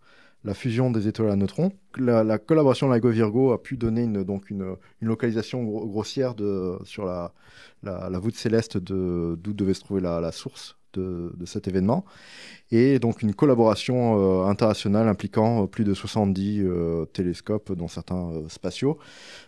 [0.54, 1.72] fusion des étoiles à neutrons.
[1.98, 6.36] La, la collaboration LIGO-Virgo a pu donner une, donc une, localisation grossière
[6.84, 12.06] sur la voûte céleste d'où devait se trouver la, source de, cet événement.
[12.72, 16.66] Et donc une collaboration internationale impliquant plus de 70
[17.14, 18.98] télescopes, dont certains spatiaux,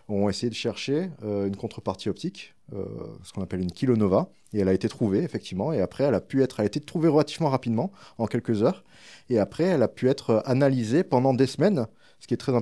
[0.08, 2.84] ont essayé de chercher une contrepartie optique euh,
[3.24, 6.20] ce qu'on appelle une kilonova, et elle a été trouvée effectivement, et après elle a
[6.20, 8.84] pu être, a été trouvée relativement rapidement, en quelques heures,
[9.28, 11.86] et après elle a pu être analysée pendant des semaines,
[12.20, 12.52] ce qui est très,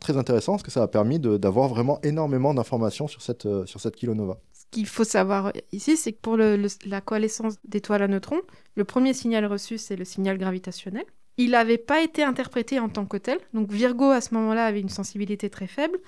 [0.00, 3.80] très intéressant, parce que ça a permis d'avoir vraiment énormément d'informations sur cette, euh, sur
[3.80, 4.38] cette kilonova.
[4.72, 8.40] Qu'il faut savoir ici, c'est que pour la coalescence d'étoiles à neutrons,
[8.74, 11.04] le premier signal reçu, c'est le signal gravitationnel.
[11.36, 13.38] Il n'avait pas été interprété en tant que tel.
[13.54, 15.98] Donc Virgo, à ce moment-là, avait une sensibilité très faible.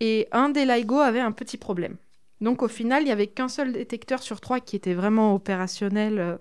[0.00, 1.96] Et un des LIGO avait un petit problème.
[2.40, 6.18] Donc au final, il n'y avait qu'un seul détecteur sur trois qui était vraiment opérationnel.
[6.18, 6.36] Euh.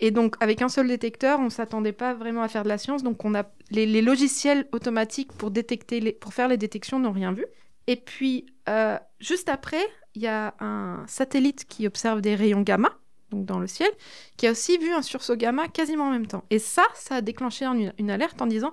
[0.00, 2.78] Et donc avec un seul détecteur, on ne s'attendait pas vraiment à faire de la
[2.78, 3.02] science.
[3.02, 7.46] Donc on a les, logiciels automatiques pour détecter, pour faire les détections n'ont rien vu.
[7.86, 12.90] Et puis euh, juste après, il y a un satellite qui observe des rayons gamma,
[13.30, 13.90] donc dans le ciel,
[14.36, 16.44] qui a aussi vu un sursaut gamma quasiment en même temps.
[16.50, 18.72] Et ça, ça a déclenché une, alerte en disant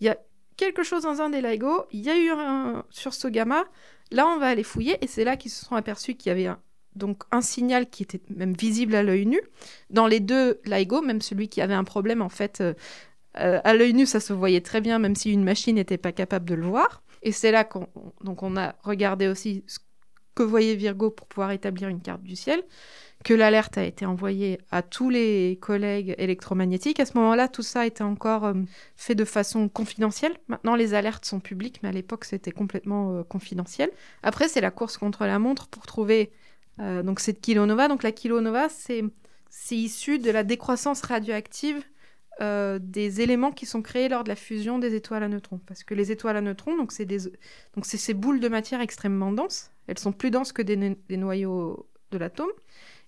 [0.00, 0.18] il y a
[0.56, 3.64] quelque chose dans un des LIGO, il y a eu un sursaut gamma,
[4.12, 6.46] Là, on va aller fouiller et c'est là qu'ils se sont aperçus qu'il y avait
[6.46, 6.60] un,
[6.94, 9.40] donc un signal qui était même visible à l'œil nu.
[9.88, 12.74] Dans les deux LIGO, même celui qui avait un problème, en fait, euh,
[13.38, 16.12] euh, à l'œil nu, ça se voyait très bien, même si une machine n'était pas
[16.12, 17.02] capable de le voir.
[17.22, 17.88] Et c'est là qu'on
[18.22, 19.64] donc on a regardé aussi
[20.34, 22.62] que voyait Virgo pour pouvoir établir une carte du ciel
[23.22, 27.00] que l'alerte a été envoyée à tous les collègues électromagnétiques.
[27.00, 28.54] À ce moment-là, tout ça était encore euh,
[28.96, 30.36] fait de façon confidentielle.
[30.48, 33.90] Maintenant, les alertes sont publiques, mais à l'époque, c'était complètement euh, confidentiel.
[34.22, 36.32] Après, c'est la course contre la montre pour trouver
[36.80, 37.88] euh, donc cette kilonova.
[37.88, 39.04] Donc la kilonova, c'est
[39.70, 41.82] issu de la décroissance radioactive
[42.40, 45.60] des éléments qui sont créés lors de la fusion des étoiles à neutrons.
[45.66, 47.06] Parce que les étoiles à neutrons, donc c'est
[47.82, 49.70] ces boules de matière extrêmement denses.
[49.86, 52.50] Elles sont plus denses que des noyaux de l'atome.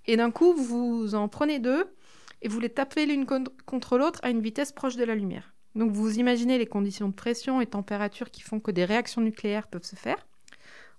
[0.06, 1.86] Et d'un coup, vous en prenez deux
[2.42, 3.26] et vous les tapez l'une
[3.66, 5.54] contre l'autre à une vitesse proche de la lumière.
[5.74, 9.66] Donc vous imaginez les conditions de pression et température qui font que des réactions nucléaires
[9.66, 10.26] peuvent se faire.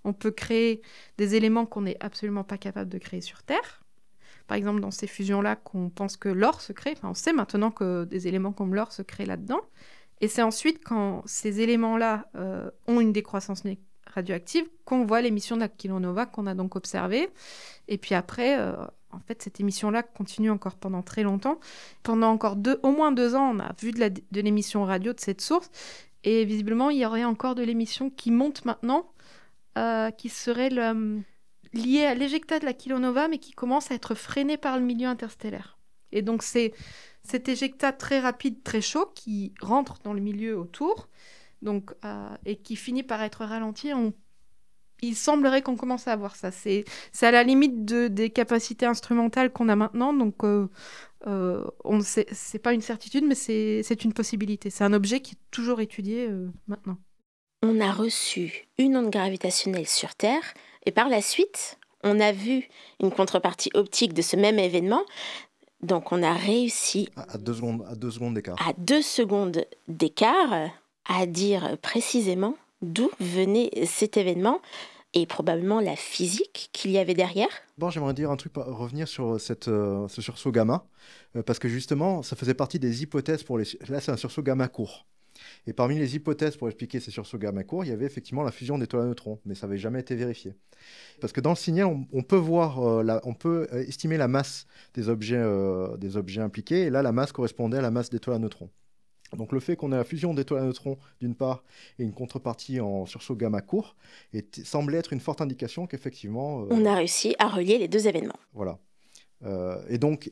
[0.04, 0.82] On peut créer
[1.18, 3.85] des éléments qu'on n'est absolument pas capable de créer sur Terre.
[4.48, 6.96] Par exemple, dans ces fusions-là, qu'on pense que l'or se crée.
[7.04, 9.62] On sait maintenant que des éléments comme l'or se créent là-dedans.
[10.22, 13.64] Et c'est ensuite quand ces éléments-là euh, ont une décroissance
[14.08, 17.30] radioactive qu'on voit l'émission kilonova qu'on a donc observée.
[17.88, 18.74] Et puis après, euh,
[19.12, 21.60] en fait, cette émission-là continue encore pendant très longtemps.
[22.04, 25.70] Pendant encore au moins deux ans, on a vu de l'émission radio de cette source.
[26.24, 29.12] Et visiblement, il y aurait encore de l'émission qui monte maintenant,
[29.78, 31.22] euh, qui serait le,
[31.74, 35.08] lié à l'éjecta de la kilonova, mais qui commence à être freiné par le milieu
[35.08, 35.78] interstellaire.
[36.12, 36.74] Et donc c'est
[37.24, 41.10] cet éjecta très rapide, très chaud, qui rentre dans le milieu autour,
[41.62, 43.92] donc, euh, et qui finit par être ralenti.
[45.02, 46.52] Il semblerait qu'on commence à avoir ça.
[46.52, 46.86] C'est
[47.22, 50.70] à la limite de, des capacités instrumentales qu'on a maintenant, donc euh,
[51.28, 54.70] euh, on c'est pas une certitude, mais c'est une possibilité.
[54.70, 56.98] C'est un objet qui est toujours étudié euh, maintenant.
[57.64, 60.54] On a reçu une onde gravitationnelle sur Terre
[60.86, 62.70] et par la suite, on a vu
[63.02, 65.04] une contrepartie optique de ce même événement.
[65.82, 67.10] Donc on a réussi...
[67.16, 68.56] À deux secondes, à deux secondes d'écart.
[68.68, 70.70] À deux secondes d'écart,
[71.06, 74.62] à dire précisément d'où venait cet événement
[75.14, 77.48] et probablement la physique qu'il y avait derrière.
[77.78, 80.86] Bon, j'aimerais dire un truc, revenir sur cette, euh, ce sursaut gamma,
[81.36, 83.66] euh, parce que justement, ça faisait partie des hypothèses pour les...
[83.88, 85.06] Là, c'est un sursaut gamma court.
[85.68, 88.52] Et parmi les hypothèses pour expliquer ces sursauts gamma courts, il y avait effectivement la
[88.52, 90.54] fusion d'étoiles à neutrons, mais ça n'avait jamais été vérifié.
[91.22, 94.68] Parce que dans le signal, on, peut voir, euh, on peut euh, estimer la masse
[94.94, 98.38] des objets, euh, des objets impliqués, et là, la masse correspondait à la masse d'étoiles
[98.38, 98.70] à neutrons.
[99.36, 101.64] Donc le fait qu'on ait la fusion d'étoiles à neutrons d'une part
[101.98, 103.96] et une contrepartie en sursaut gamma court
[104.64, 106.68] semblait être une forte indication qu'effectivement...
[106.70, 108.40] on a réussi à relier les deux événements.
[108.54, 108.80] Voilà.
[109.90, 110.32] et donc,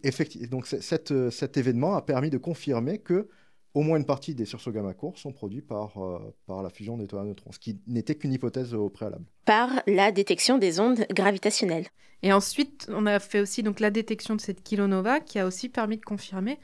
[0.50, 3.28] donc cet événement a permis de confirmer que
[3.74, 6.98] au moins une partie des sursauts gamma courts sont produits par, euh, par la fusion
[6.98, 9.26] d'étoiles à neutrons, ce qui n'était qu'une hypothèse au préalable.
[9.46, 11.88] Par la détection des ondes gravitationnelles.
[12.22, 15.70] Et ensuite, on a fait aussi donc la détection de cette kilonova qui a aussi
[15.70, 16.60] permis de confirmer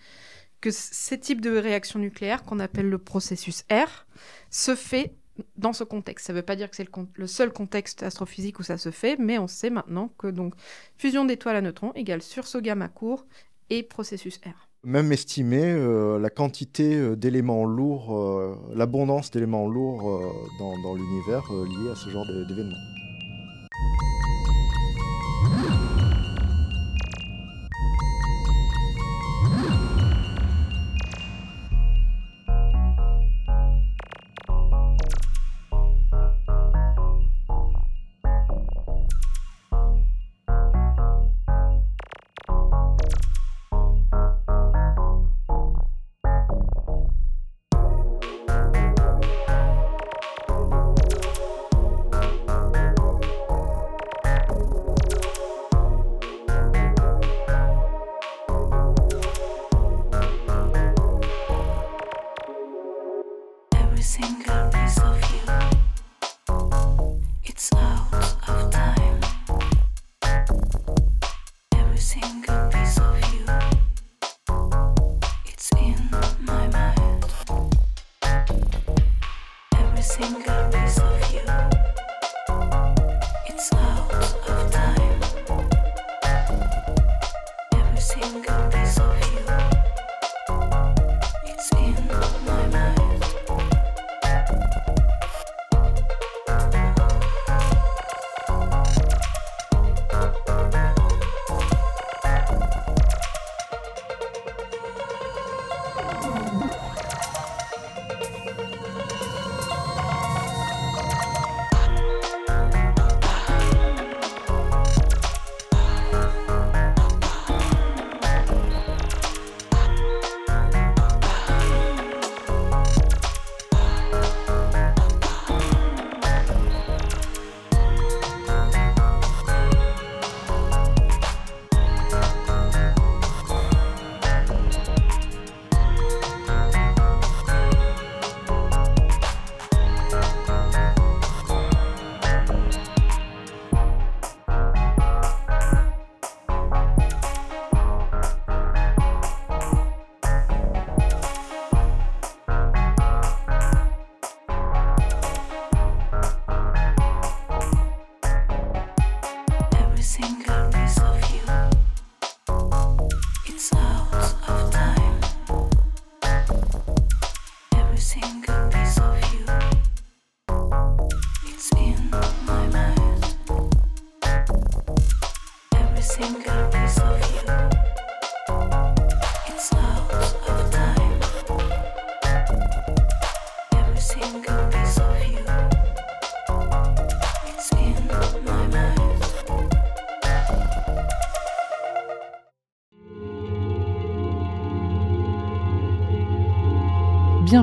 [0.61, 4.05] que ces types de réactions nucléaires qu'on appelle le processus R
[4.49, 5.15] se fait
[5.57, 6.27] dans ce contexte.
[6.27, 8.91] Ça ne veut pas dire que c'est le, le, seul contexte astrophysique où ça se
[8.91, 10.53] fait, mais on sait maintenant que donc
[10.97, 13.25] fusion d'étoiles à neutrons égale sursaut gamma court
[13.69, 20.33] et processus R même estimer euh, la quantité euh, d'éléments lourds, euh, l'abondance d'éléments lourds
[20.59, 22.75] dans, dans l'univers liés à ce genre d'événements.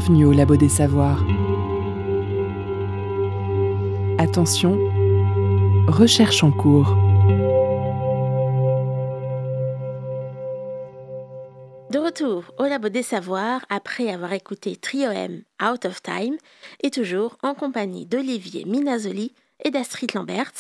[0.07, 1.25] Bienvenue au Labo des Savoirs.
[4.19, 4.79] Attention,
[5.89, 6.91] recherche en cours.
[11.91, 16.37] De retour au Labo des Savoirs après avoir écouté Trio M Out of Time
[16.85, 20.53] et toujours en compagnie d'Olivier Minazoli et d'Astrid Lambert.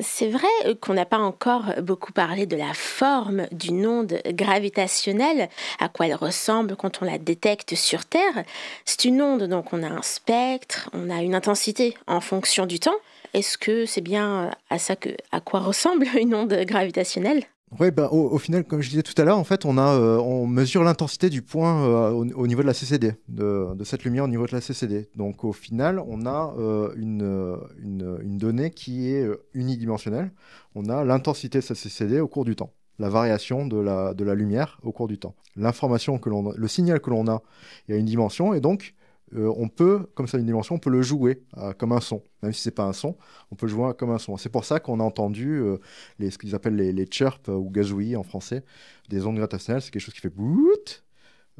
[0.00, 0.48] C'est vrai
[0.80, 6.14] qu'on n'a pas encore beaucoup parlé de la forme d'une onde gravitationnelle, à quoi elle
[6.14, 8.44] ressemble quand on la détecte sur Terre.
[8.84, 12.80] C'est une onde, donc on a un spectre, on a une intensité en fonction du
[12.80, 12.96] temps.
[13.34, 17.44] Est-ce que c'est bien à ça que, à quoi ressemble une onde gravitationnelle?
[17.80, 20.18] Oui, bah, au, final, comme je disais tout à l'heure, en fait, on, a, euh,
[20.18, 24.28] on mesure l'intensité du point euh, au, niveau de la CCD, de, cette lumière au
[24.28, 25.08] niveau de la CCD.
[25.16, 30.30] Donc au final, on a euh, une, une, donnée qui est unidimensionnelle.
[30.76, 34.22] On a l'intensité de cette CCD au cours du temps, la variation de la, de
[34.22, 35.34] la lumière au cours du temps.
[35.56, 37.42] L'information que l'on, le signal que l'on a,
[37.88, 38.94] il y a une dimension, et donc
[39.34, 42.22] euh, on peut, comme ça une dimension, on peut le jouer euh, comme un son.
[42.42, 43.16] Même si c'est pas un son,
[43.50, 44.36] on peut le jouer comme un son.
[44.36, 45.78] C'est pour ça qu'on a entendu euh,
[46.18, 48.64] les, ce qu'ils appellent les, les chirps ou gazouillis en français,
[49.08, 49.82] des ondes gravitationnelles.
[49.82, 51.02] C'est quelque chose qui fait bout,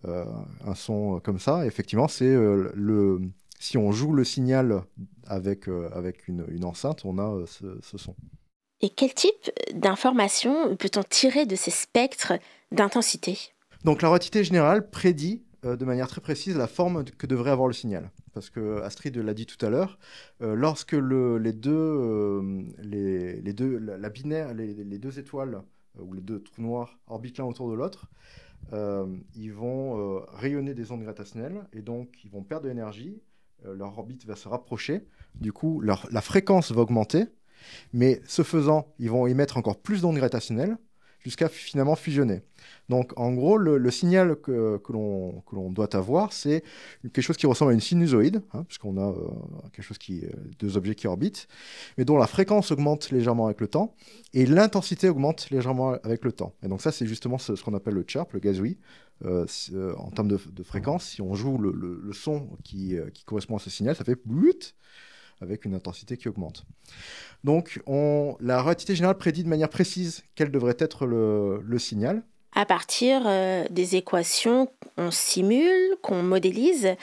[0.05, 1.67] un son comme ça.
[1.67, 3.21] effectivement, c'est le
[3.59, 4.83] si on joue le signal
[5.27, 8.15] avec, avec une, enceinte, on a ce, ce son.
[8.83, 12.35] Et quel type d'informations peut-on tirer de ces spectres
[12.71, 13.39] d'intensité?
[13.85, 17.75] Donc la relativité générale prédit de manière très précise la forme que devrait avoir le
[17.75, 18.11] signal.
[18.35, 19.99] Parce que Astrid l'a dit tout à l'heure,
[20.43, 25.63] euh, lorsque les, deux, euh, les, deux, la, binaire, les, deux étoiles
[25.99, 28.11] ou les deux trous noirs orbitent l'un autour de l'autre,
[29.35, 33.23] ils vont rayonner des ondes gravitationnelles et donc ils vont perdre de l'énergie,
[33.65, 37.25] leur orbite va se rapprocher, du coup la fréquence va augmenter,
[37.93, 40.77] mais ce faisant, ils vont émettre encore plus d'ondes gravitationnelles
[41.27, 42.41] jusqu'à finalement fusionner.
[42.89, 46.63] Donc en gros, le, signal que, que l'on doit avoir, c'est
[47.03, 49.29] quelque chose qui ressemble à une sinusoïde, hein, puisqu'on a euh,
[49.73, 51.49] quelque chose qui, euh, deux objets qui orbitent,
[51.99, 53.97] mais dont la fréquence augmente légèrement avec le temps,
[54.35, 56.55] et l'intensité augmente légèrement avec le temps.
[56.63, 58.79] Et donc ça, c'est justement ce, qu'on appelle le chirp, le gazouille.
[59.25, 59.47] Euh,
[59.97, 63.71] en termes de, fréquence, si on joue le, le, son qui, qui, correspond à ce
[63.71, 64.15] signal, ça fait
[65.41, 66.65] avec une intensité qui augmente.
[67.45, 72.23] Donc, on, la relativité générale prédit de manière précise quel devrait être le, signal.
[72.55, 76.95] À partir euh, des équations qu'on simule, qu'on modélise,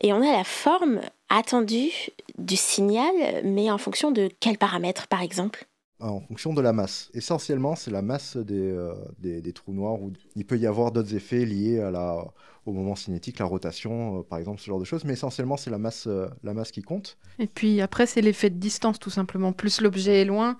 [0.00, 1.92] et on a la forme attendue
[2.36, 3.12] du signal,
[3.44, 5.67] mais en fonction de quels paramètres, par exemple
[6.00, 7.10] en fonction de la masse.
[7.14, 10.00] Essentiellement, c'est la masse des, euh, des, des, trous noirs.
[10.00, 12.24] Où il peut y avoir d'autres effets liés à la,
[12.66, 15.04] au moment cinétique, la rotation, euh, par exemple, ce genre de choses.
[15.04, 17.18] Mais essentiellement, c'est la masse, euh, la masse qui compte.
[17.38, 19.52] Et puis après, c'est l'effet de distance, tout simplement.
[19.52, 20.56] Plus l'objet est loin,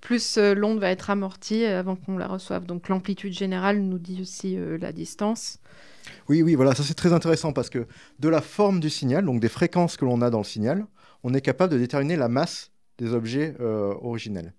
[0.00, 2.66] plus l'onde va être amortie avant qu'on la reçoive.
[2.66, 5.58] Donc l'amplitude générale nous dit aussi la distance.
[6.28, 7.86] Oui, oui, voilà, ça c'est très intéressant parce que
[8.18, 10.86] de la forme du signal, donc des fréquences que l'on a dans le signal,
[11.22, 14.52] on est capable de déterminer la masse des objets originels.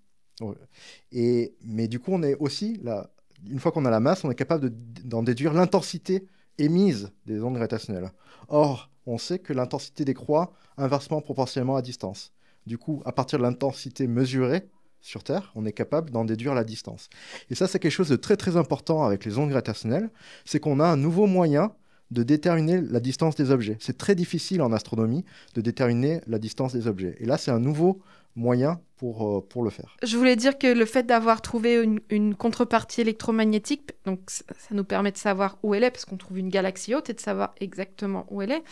[1.12, 3.10] Et, mais du coup, on est aussi, là,
[3.48, 4.70] une fois qu'on a la masse, on est capable
[5.04, 6.26] d'en déduire l'intensité
[6.58, 8.10] émise des ondes gravitationnelles.
[8.48, 12.32] Or, on sait que l'intensité décroît inversement proportionnellement à distance.
[12.66, 14.68] Du coup, à partir de l'intensité mesurée
[15.00, 17.10] sur Terre, on est capable d'en déduire la distance.
[17.50, 20.10] Et ça, c'est quelque chose de très très important avec les ondes gravitationnelles,
[20.46, 21.74] c'est qu'on a un nouveau moyen
[22.10, 23.76] de déterminer la distance des objets.
[23.80, 27.16] C'est très difficile en astronomie de déterminer la distance des objets.
[27.18, 28.00] Et là, c'est un nouveau
[28.36, 29.96] moyen pour, euh, pour le faire.
[30.02, 35.12] Je voulais dire que le fait d'avoir trouvé une, contrepartie électromagnétique, donc ça, nous permet
[35.12, 38.26] de savoir où elle est, parce qu'on trouve une galaxie haute et de savoir exactement
[38.30, 38.64] où elle est.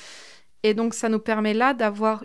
[0.62, 2.25] Et donc ça nous permet là d'avoir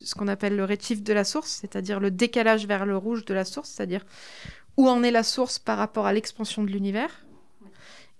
[0.00, 3.34] ce qu'on appelle le rétif de la source, c'est-à-dire le décalage vers le rouge de
[3.34, 4.04] la source, c'est-à-dire
[4.76, 7.24] où en est la source par rapport à l'expansion de l'univers.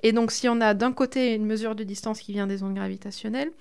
[0.03, 2.75] Et donc si on a d'un côté une mesure de distance qui vient des ondes
[2.75, 3.53] gravitationnelles,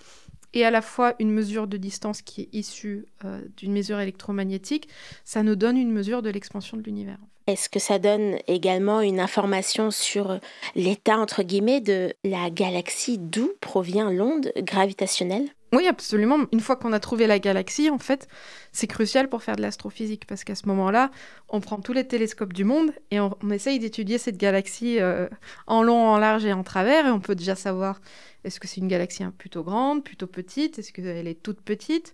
[0.54, 4.88] et à la fois une mesure de distance qui est issue euh, d'une mesure électromagnétique,
[5.24, 7.18] ça nous donne une mesure de l'expansion de l'univers.
[7.47, 10.39] Est-ce que ça donne également une information sur
[10.76, 13.18] l'état, entre guillemets, de la galaxie?
[13.18, 15.49] D'où provient l'onde gravitationnelle?
[15.74, 16.38] Oui, absolument.
[16.52, 18.28] Une fois qu'on a trouvé la galaxie, en fait,
[18.74, 21.12] c'est crucial pour faire de l'astrophysique parce qu'à ce moment-là,
[21.47, 25.30] on prend tous les télescopes du monde et on, essaye d'étudier cette galaxie euh,
[25.68, 27.08] en long, en large et en travers.
[27.08, 28.02] Et on peut déjà savoir
[28.44, 32.14] est-ce que c'est une galaxie plutôt grande, plutôt petite, est-ce qu'elle est toute petite,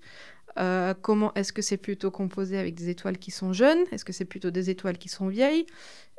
[0.59, 4.13] euh, comment est-ce que c'est plutôt composé avec des étoiles qui sont jeunes, est-ce que
[4.13, 5.65] c'est plutôt des étoiles qui sont vieilles,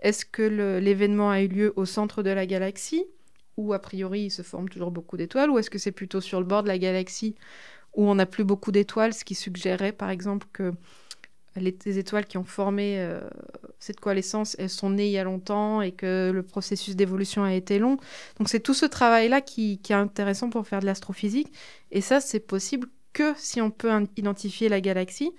[0.00, 0.42] est-ce que
[0.78, 3.04] l'événement a eu lieu au centre de la galaxie
[3.56, 6.38] où a priori il se forme toujours beaucoup d'étoiles, ou est-ce que c'est plutôt sur
[6.38, 7.34] le bord de la galaxie
[7.94, 10.72] où on n'a plus beaucoup d'étoiles, ce qui suggérerait par exemple que
[11.56, 13.20] les, étoiles qui ont formé euh,
[13.78, 17.54] cette coalescence, elles sont nées il y a longtemps et que le processus d'évolution a
[17.54, 17.96] été long.
[18.38, 21.52] Donc c'est tout ce travail-là qui, qui, est intéressant pour faire de l'astrophysique.
[21.90, 25.32] Et ça, c'est possible que si on peut identifier la galaxie.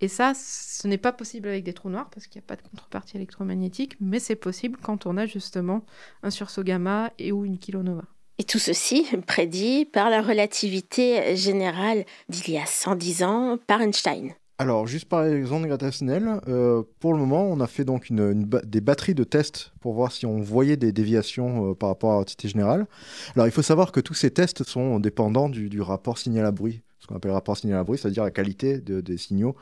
[0.00, 2.56] Et ça, ce n'est pas possible avec des trous noirs parce qu'il n'y a pas
[2.56, 5.86] de contrepartie électromagnétique, mais c'est possible quand on a justement
[6.22, 8.04] un sursaut gamma et ou une kilonova.
[8.38, 14.34] Et tout ceci prédit par la relativité générale d'il y a 110 ans par Einstein.
[14.58, 18.80] Alors, juste par les ondes gravitationnelles, euh, pour le moment, on a fait donc des
[18.80, 22.16] batteries de tests pour voir si on voyait des déviations euh, par rapport à la
[22.18, 22.86] relativité générale.
[23.34, 26.82] Alors, il faut savoir que tous ces tests sont dépendants du rapport signal à bruit
[27.06, 29.54] ce qu'on appelle rapport signal à bruit, c'est-à-dire la qualité des signaux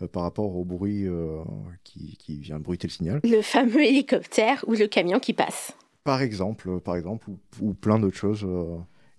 [0.00, 1.42] euh, par rapport au bruit euh,
[1.84, 3.20] qui, vient bruiter le signal.
[3.22, 5.72] Le fameux hélicoptère ou le camion qui passe.
[6.04, 7.28] Par exemple, par exemple,
[7.60, 8.46] ou, plein d'autres choses.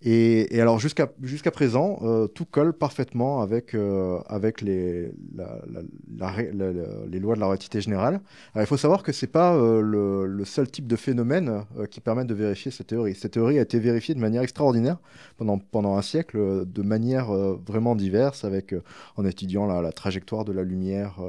[0.03, 5.11] Et, alors jusqu'à jusqu'à présent, euh, tout colle parfaitement avec, euh, avec les,
[7.07, 8.21] les lois de la relativité générale.
[8.55, 12.25] Il faut savoir que ce n'est pas euh, le, seul type de phénomène qui permet
[12.25, 13.15] de vérifier cette théorie.
[13.15, 14.97] Cette théorie a été vérifiée de manière extraordinaire
[15.37, 18.75] pendant, pendant un siècle, de manière vraiment diverse, avec,
[19.15, 21.19] en étudiant la, trajectoire de la lumière.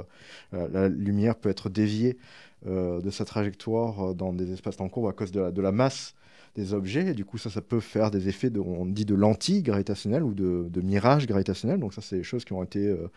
[0.53, 2.19] la lumière peut être déviée
[2.67, 6.15] de sa trajectoire dans des espaces-temps courbes à cause de la, de la masse
[6.59, 7.09] des objets.
[7.09, 10.23] Et du coup, ça, ça peut faire des effets, de, on dit de lentilles gravitationnelles
[10.23, 11.81] ou de, de mirage gravitationnel.
[11.81, 13.09] Donc ça, c'est des choses qui ont été euh,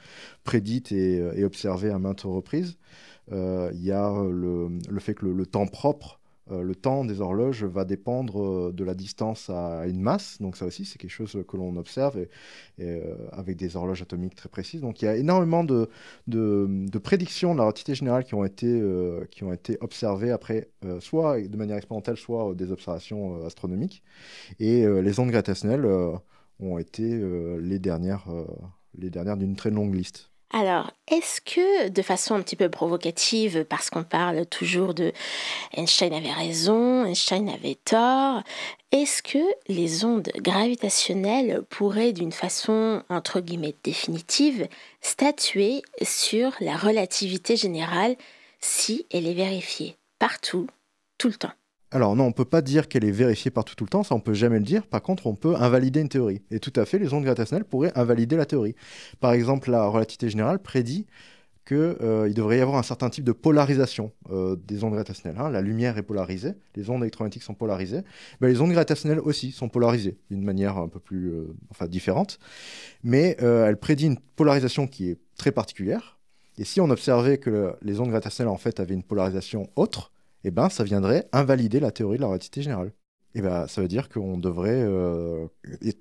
[0.44, 2.78] prédites et, et, observées à maintes reprises.
[3.32, 6.21] Euh, il y a le, fait que le temps propre euh,
[6.52, 10.42] le temps des horloges va dépendre euh, de la distance à une masse.
[10.42, 12.26] Donc ça aussi, c'est quelque chose que l'on observe
[12.80, 14.82] euh, avec des horloges atomiques très précises.
[14.82, 15.90] Donc il y a énormément de,
[17.04, 18.82] prédictions de la relativité générale qui ont été,
[19.82, 24.04] observées après, soit de manière expérimentale, soit des observations astronomiques.
[24.60, 25.86] Et les ondes gravitationnelles
[26.60, 27.20] ont été
[27.62, 28.28] les dernières
[29.38, 30.31] d'une très longue liste.
[30.54, 35.14] Alors, est-ce que, de façon un petit peu provocative, parce qu'on parle toujours de
[35.74, 38.44] Einstein avait raison, Einstein avait tort,
[38.92, 39.40] est-ce que
[39.70, 44.68] les ondes gravitationnelles pourraient, d'une façon entre guillemets définitive,
[45.00, 48.18] statuer sur la relativité générale
[48.60, 50.68] si elle est vérifiée partout,
[51.18, 51.61] tout le temps?
[51.92, 54.22] Alors non, on peut pas dire qu'elle est vérifiée partout tout le temps, ça on
[54.22, 54.88] peut jamais le dire.
[54.88, 56.42] Par contre, on peut invalider une théorie.
[56.50, 58.76] Et tout à fait, les ondes gravitationnelles pourraient invalider la théorie.
[59.20, 61.06] Par exemple, la relativité générale prédit
[61.68, 65.40] qu'il euh, devrait y avoir un certain type de polarisation euh, des ondes gravitationnelles.
[65.40, 65.50] Hein.
[65.50, 68.02] La lumière est polarisée, les ondes électromagnétiques sont polarisées,
[68.40, 72.40] les ondes gravitationnelles aussi sont polarisées d'une manière un peu plus euh, enfin, différente.
[73.04, 76.20] Mais elle prédit une polarisation qui est très particulière.
[76.58, 80.12] Et si on observait que les ondes gravitationnelles en fait avaient une polarisation autre,
[80.44, 82.92] eh ben, ça viendrait invalider la théorie de la relativité générale.
[83.34, 85.48] Eh ben, ça veut dire qu'on devrait euh,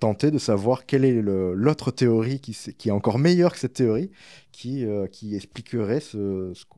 [0.01, 4.11] tenter de savoir quelle est l'autre théorie qui, est encore meilleure que cette théorie,
[4.51, 6.01] qui, euh, expliquerait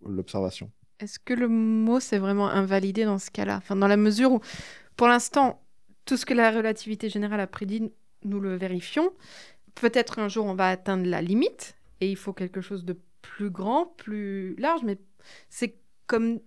[0.06, 0.70] l'observation.
[1.00, 3.56] Est-ce que le mot c'est vraiment invalidé dans ce cas-là?
[3.56, 4.40] Enfin, Dans la mesure où,
[4.96, 5.62] pour l'instant,
[6.04, 7.90] tout ce que la relativité générale a prédit,
[8.24, 9.10] nous le vérifions.
[9.74, 13.50] Peut-être un jour on va atteindre la limite et il faut quelque chose de plus
[13.50, 14.98] grand, plus large, mais
[15.48, 16.40] c'est comme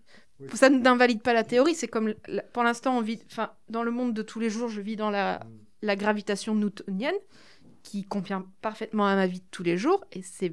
[0.53, 1.75] ça n'invalide pas la théorie.
[1.75, 2.13] C'est comme,
[2.53, 5.09] pour l'instant, on vit, enfin, dans le monde de tous les jours, je vis dans
[5.09, 5.47] la, mm.
[5.83, 7.15] la gravitation newtonienne,
[7.83, 10.51] qui convient parfaitement à ma vie de tous les jours, et c'est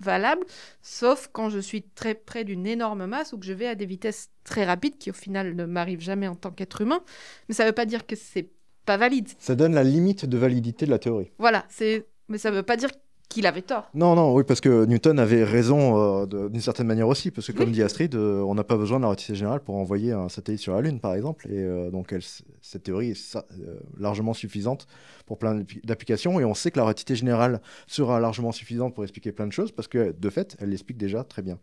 [0.00, 0.44] valable,
[0.82, 3.86] sauf quand je suis très près d'une énorme masse ou que je vais à des
[3.86, 7.02] vitesses très rapides, qui au final ne m'arrivent jamais en tant qu'être humain.
[7.48, 8.48] Mais ça ne veut pas dire que c'est
[8.86, 9.28] pas valide.
[9.38, 11.30] Ça donne la limite de validité de la théorie.
[11.38, 12.90] Voilà, c'est, mais ça ne veut pas dire
[13.30, 13.88] qu'il avait tort.
[13.94, 17.52] Non, non, oui, parce que Newton avait raison euh, d'une certaine manière aussi, parce que
[17.52, 20.28] comme dit Astrid, euh, on n'a pas besoin de la relativité générale pour envoyer un
[20.28, 22.14] satellite sur la Lune, par exemple, et euh, donc
[22.60, 23.38] cette théorie est
[23.98, 24.86] largement suffisante
[25.26, 29.30] pour plein d'applications, et on sait que la relativité générale sera largement suffisante pour expliquer
[29.30, 31.58] plein de choses, parce que de fait, elle l'explique déjà très bien.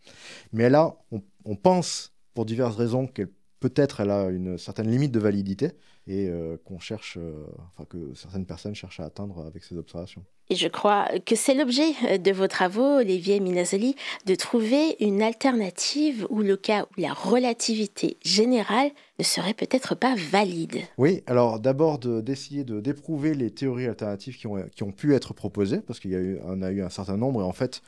[0.54, 5.20] Mais là, on, pense, pour diverses raisons, qu'elle peut-être elle a une certaine limite de
[5.20, 5.72] validité
[6.08, 10.24] et euh, qu'on cherche, euh, enfin que certaines personnes cherchent à atteindre avec ces observations.
[10.50, 13.96] Et je crois que c'est l'objet euh, de vos travaux, Olivier Minazoli,
[14.26, 20.16] de trouver une alternative ou le cas où la relativité générale ne serait peut-être pas
[20.16, 20.78] valide.
[20.98, 25.34] Oui, alors d'abord d'essayer de, d'éprouver les théories alternatives qui ont, qui ont pu être
[25.34, 27.82] proposées, parce qu'il y a eu, on a eu un certain nombre, et en fait,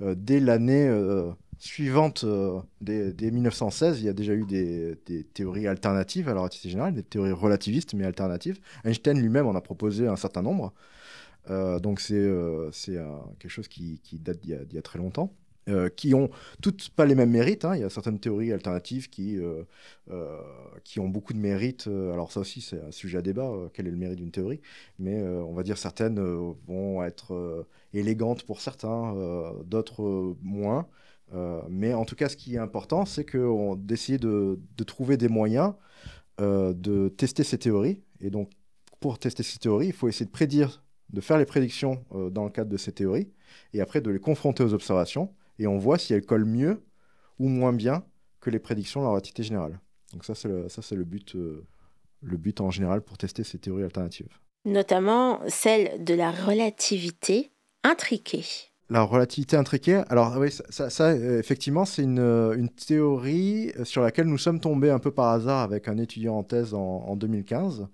[0.00, 0.88] dès l'année
[1.58, 4.96] suivante, euh, dès, 1916, il y a déjà eu des,
[5.34, 8.58] théories alternatives à la relativité générale, des théories relativistes mais alternatives.
[8.84, 10.72] Einstein lui-même en a proposé un certain nombre.
[11.50, 12.70] Euh, donc c'est euh,
[13.38, 15.32] quelque chose qui, date d'il y, a très longtemps.
[15.96, 16.30] qui ont
[16.62, 17.64] toutes pas les mêmes mérites.
[17.64, 17.74] Hein.
[17.74, 19.38] Il y a certaines théories alternatives qui,
[20.84, 21.86] qui ont beaucoup de mérites.
[21.88, 24.60] Alors ça aussi, c'est un sujet à débat, quel est le mérite d'une théorie.
[24.98, 26.20] Mais on va dire certaines
[26.66, 29.14] vont être élégantes pour certains,
[29.64, 30.86] d'autres moins.
[31.34, 33.26] Euh, mais en tout cas, ce qui est important, c'est
[33.78, 35.74] d'essayer de, de, trouver des moyens
[36.40, 38.00] euh, de tester ces théories.
[38.20, 38.50] Et donc,
[39.00, 42.44] pour tester ces théories, il faut essayer de prédire, de faire les prédictions euh, dans
[42.44, 43.30] le cadre de ces théories,
[43.72, 46.82] et après de les confronter aux observations, et on voit si elles collent mieux
[47.38, 48.04] ou moins bien
[48.40, 49.80] que les prédictions de la relativité générale.
[50.12, 54.38] Donc ça, c'est le, le but, le but en général pour tester ces théories alternatives.
[54.64, 57.50] Notamment celle de la relativité
[57.82, 58.44] intriquée.
[58.88, 63.84] La relativité intriquée, alors oui, ça, ça, euh, effectivement, c'est une, euh, une, théorie euh,
[63.84, 67.16] sur laquelle nous sommes tombés un peu par hasard avec un étudiant en thèse en,
[67.16, 67.88] 2015,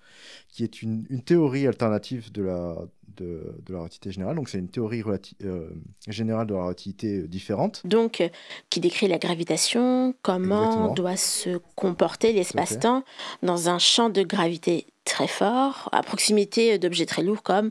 [0.49, 2.77] qui est une, une, théorie alternative de la,
[3.17, 4.37] de, de la relativité générale.
[4.37, 5.03] Donc c'est une théorie
[6.09, 7.81] générale de la relativité différente.
[7.87, 8.23] Donc,
[8.69, 13.03] qui décrit la gravitation, comment doit se comporter l'espace-temps
[13.43, 17.71] dans un champ de gravité très fort, à proximité d'objets très lourds comme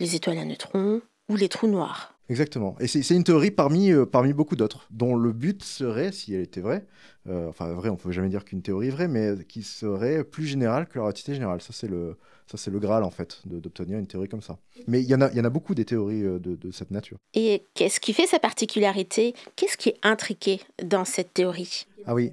[0.00, 2.15] les étoiles à neutrons ou les trous noirs.
[2.28, 2.74] Exactement.
[2.80, 6.40] Et c'est une théorie parmi, euh, parmi beaucoup d'autres, dont le but serait, si elle
[6.40, 6.84] était vraie,
[7.28, 10.24] euh, enfin vrai, on ne peut jamais dire qu'une théorie est vraie, mais qui serait
[10.24, 11.60] plus générale que la relativité générale.
[11.60, 12.16] Ça, c'est le,
[12.50, 14.58] ça, c'est le Graal, en fait, d'obtenir une théorie comme ça.
[14.88, 16.90] Mais il y, en a, y en a beaucoup des théories euh, de, de cette
[16.90, 17.18] nature.
[17.34, 19.34] Et qu'est-ce qui fait sa particularité?
[19.54, 21.86] Qu'est-ce qui est intriqué dans cette théorie?
[22.06, 22.32] Ah oui.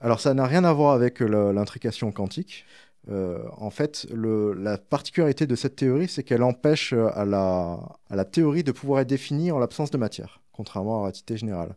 [0.00, 2.64] Alors ça n'a rien à voir avec l'intrication quantique.
[3.08, 8.62] Euh, en fait, la particularité de cette théorie, c'est qu'elle empêche euh, à la, théorie
[8.62, 11.76] de pouvoir être définie en l'absence de matière, contrairement à la relativité générale.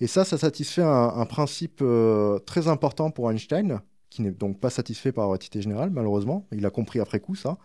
[0.00, 3.80] Et ça, ça satisfait un, principe euh, très important pour Einstein,
[4.10, 6.46] qui n'est donc pas satisfait par la relativité générale, malheureusement.
[6.52, 7.58] Il a compris après coup ça.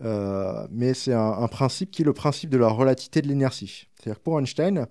[0.00, 3.88] mais c'est un, un, principe qui est le principe de la relativité de l'inertie.
[3.96, 4.86] C'est-à-dire que pour Einstein,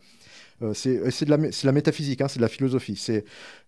[0.61, 2.99] euh, euh, c'est de, la métaphysique, hein, c'est de la philosophie.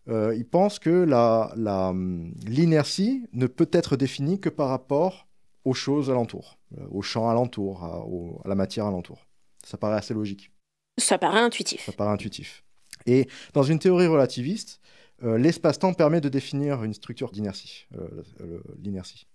[0.08, 5.28] Euh, il pense que hum, l'inertie ne peut être définie que par rapport
[5.66, 6.58] aux choses alentour,
[6.90, 9.28] au champ alentour, à, la matière alentour.
[9.64, 10.52] Ça paraît assez logique.
[10.98, 11.86] Ça paraît intuitif.
[11.86, 12.64] Ça paraît intuitif.
[13.06, 14.80] Et dans une théorie relativiste,
[15.22, 17.88] l'espace-temps permet de définir une structure d'inertie,
[18.82, 19.28] l'inertie.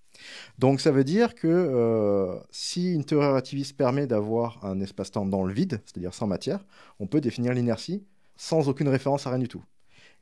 [0.58, 5.44] Donc ça veut dire que euh, si une théorie relativiste permet d'avoir un espace-temps dans
[5.44, 6.64] le vide, c'est-à-dire sans matière,
[7.00, 8.04] on peut définir l'inertie
[8.36, 9.64] sans aucune référence à rien du tout.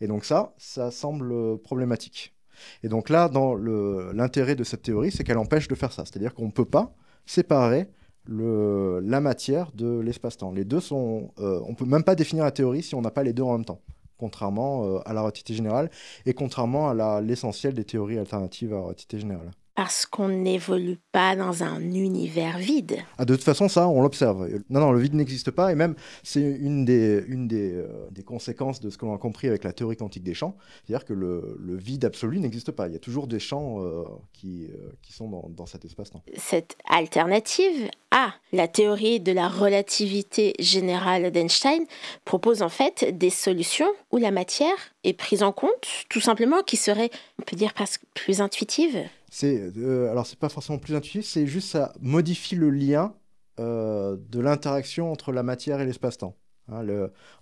[0.01, 2.35] Et donc ça, ça semble problématique.
[2.83, 6.05] Et donc là, dans l'intérêt de cette théorie, c'est qu'elle empêche de faire ça.
[6.05, 6.95] C'est-à-dire qu'on ne peut pas
[7.27, 7.89] séparer
[8.29, 10.53] la matière de l'espace-temps.
[10.53, 11.33] Les deux sont...
[11.39, 13.43] Euh, on ne peut même pas définir la théorie si on n'a pas les deux
[13.43, 13.81] en même temps
[14.23, 15.91] contrairement euh, à la relativité générale
[16.27, 19.51] et contrairement à l'essentiel des théories alternatives à la relativité générale.
[19.75, 22.99] Parce qu'on n'évolue pas dans un univers vide.
[23.17, 24.47] Ah, de toute façon, ça, on l'observe.
[24.69, 25.73] Non, non, le vide n'existe pas.
[25.73, 29.19] Et même, c'est une, des, une des, euh, des, conséquences de ce que l'on a
[29.19, 30.57] compris avec la théorie quantique des champs.
[30.85, 32.87] C'est-à-dire que le, le, vide absolu n'existe pas.
[32.87, 34.05] Il y a toujours des champs euh,
[34.35, 36.23] qui, euh, qui, sont dans, dans cet espace-temps.
[36.37, 41.87] Cette alternative à la théorie de la relativité générale d'Einstein
[42.27, 46.77] propose en fait des solutions où la matière est prise en compte, tout simplement, qui
[46.77, 47.11] serait,
[47.41, 48.99] on peut dire, presque plus intuitive
[49.35, 53.15] c'est euh, alors c'est pas forcément plus intuitif, c'est juste ça modifie le lien
[53.61, 56.37] euh, de l'interaction entre la matière et l'espace-temps.
[56.69, 56.87] Hein,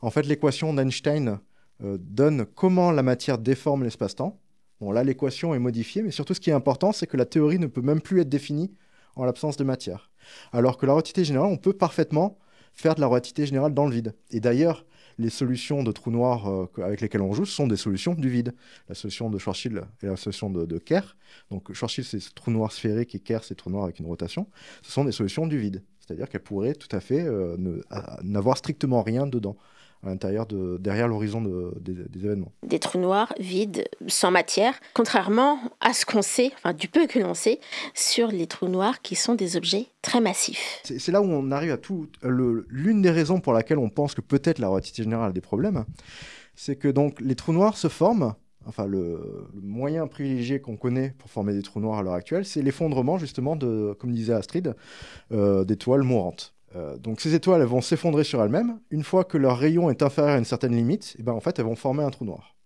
[0.00, 1.40] en fait, l'équation d'Einstein
[1.82, 4.38] euh, donne comment la matière déforme l'espace-temps.
[4.80, 7.58] Bon, là, l'équation est modifiée, mais surtout, ce qui est important, c'est que la théorie
[7.58, 8.72] ne peut même plus être définie
[9.16, 10.12] en l'absence de matière.
[10.52, 12.38] Alors que la relativité générale, on peut parfaitement
[12.72, 14.14] faire de la relativité générale dans le vide.
[14.30, 14.86] Et d'ailleurs,
[15.20, 18.54] les solutions de trous noirs euh, avec lesquelles on joue sont des solutions du vide.
[18.88, 21.16] La solution de Schwarzschild et la solution de, Kerr.
[21.50, 24.48] Donc Schwarzschild, c'est trou noir sphérique et Kerr, c'est trou noir avec une rotation.
[24.82, 25.82] Ce sont des solutions du vide.
[26.00, 27.56] C'est-à-dire qu'elles pourraient tout à fait euh,
[28.22, 29.56] n'avoir strictement rien dedans
[30.02, 32.52] à l'intérieur de derrière l'horizon des, événements.
[32.66, 37.18] Des trous noirs vides, sans matière, contrairement à ce qu'on sait, enfin du peu que
[37.18, 37.60] l'on sait,
[37.94, 40.80] sur les trous noirs qui sont des objets très massifs.
[40.84, 42.08] C'est là où on arrive à tout.
[42.22, 45.84] L'une des raisons pour laquelle on pense que peut-être la relativité générale a des problèmes,
[46.54, 48.34] c'est que donc les trous noirs se forment
[48.66, 52.62] enfin le, moyen privilégié qu'on connaît pour former des trous noirs à l'heure actuelle, c'est
[52.62, 54.74] l'effondrement justement de, comme disait Astrid,
[55.32, 56.54] euh, d'étoiles mourantes.
[56.76, 58.80] Euh, donc ces étoiles elles vont s'effondrer sur elles-mêmes.
[58.90, 61.40] Une fois que leur rayon est inférieur à une certaine limite, et eh ben, en
[61.40, 62.56] fait elles vont former un trou noir.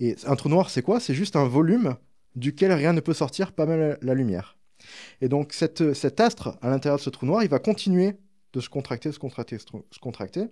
[0.00, 1.00] Et un trou noir c'est quoi?
[1.00, 1.96] C'est juste un volume
[2.34, 4.58] duquel rien ne peut sortir, pas même la, lumière.
[5.20, 8.14] Et donc cet astre à l'intérieur de ce trou noir, il va continuer
[8.52, 10.46] de se contracter, se contracter, se contracter.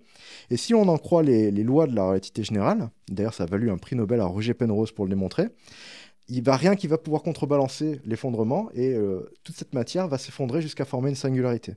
[0.49, 3.71] Et si on en croit les, lois de la relativité générale, d'ailleurs ça a valu
[3.71, 5.47] un prix Nobel à Roger Penrose pour le démontrer,
[6.27, 10.61] il va rien qui va pouvoir contrebalancer l'effondrement et euh, toute cette matière va s'effondrer
[10.61, 11.75] jusqu'à former une singularité.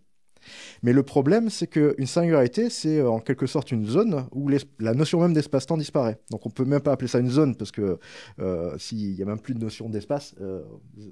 [0.82, 4.95] Mais le problème, c'est qu'une singularité, c'est euh, en quelque sorte une zone où la
[4.95, 6.18] notion même d'espace-temps disparaît.
[6.30, 7.99] Donc on peut même pas appeler ça une zone, parce que
[8.41, 10.62] euh, s'il n'y a même plus de notion d'espace, euh,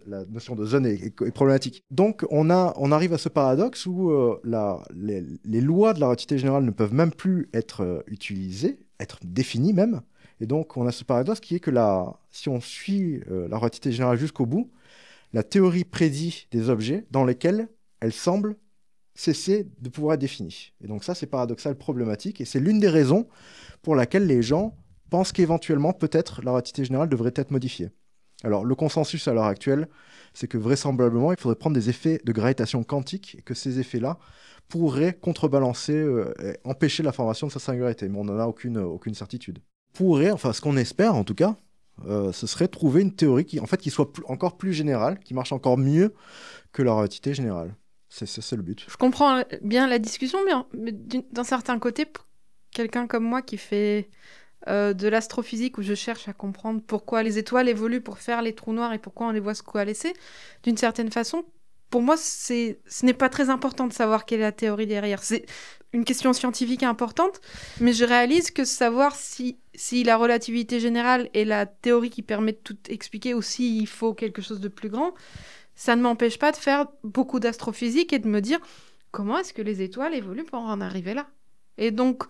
[0.07, 1.83] la notion de zone est, problématique.
[1.91, 4.11] Donc on arrive à ce paradoxe où
[4.95, 10.01] les, lois de la relativité générale ne peuvent même plus être utilisées, être définies même.
[10.41, 11.71] Et donc on a ce paradoxe qui est que
[12.31, 14.71] si on suit la relativité générale jusqu'au bout,
[15.33, 17.69] la théorie prédit des objets dans lesquels
[18.01, 18.57] elle semble
[19.17, 20.73] cesser de pouvoir être défini.
[20.83, 23.27] Et donc ça, c'est paradoxal, problématique, et c'est l'une des raisons
[23.83, 24.77] pour laquelle les gens
[25.11, 27.91] pensent qu'éventuellement, peut-être, la relativité générale devrait être modifiée.
[28.45, 29.89] Alors, le consensus à l'heure actuelle,
[30.35, 34.19] c'est que vraisemblablement, il faudrait prendre des effets de gravitation quantique, et que ces effets-là
[34.69, 39.15] pourraient contrebalancer, euh, et empêcher la formation de sa singularité, mais on n'en a aucune,
[39.15, 39.61] certitude.
[39.95, 41.57] Pourrait, enfin, ce qu'on espère en tout cas,
[42.07, 45.53] euh, ce serait trouver une théorie qui, en fait, soit encore plus générale, qui marche
[45.53, 46.13] encore mieux
[46.73, 47.75] que la relativité générale.
[48.25, 48.87] C'est le but.
[48.89, 50.39] Je comprends bien la discussion,
[50.73, 52.07] mais d'un certain côté,
[52.71, 54.09] quelqu'un comme moi qui fait
[54.69, 58.55] euh, de l'astrophysique où je cherche à comprendre pourquoi les étoiles évoluent pour faire les
[58.55, 60.13] trous noirs et pourquoi on les voit se coalescer,
[60.63, 61.45] d'une certaine façon,
[61.91, 65.23] pour moi, ce n'est pas très important de savoir quelle est la théorie derrière.
[65.23, 65.47] C'est
[65.93, 67.41] une question scientifique importante,
[67.81, 72.53] mais je réalise que savoir si, si la relativité générale est la théorie qui permet
[72.53, 75.15] de tout expliquer ou s'il faut quelque chose de plus grand,
[75.77, 78.59] ça ne m'empêche pas de faire beaucoup d'astrophysique et de me dire
[79.13, 81.27] comment est-ce que les étoiles évoluent pour en arriver là?
[81.79, 82.25] Et donc,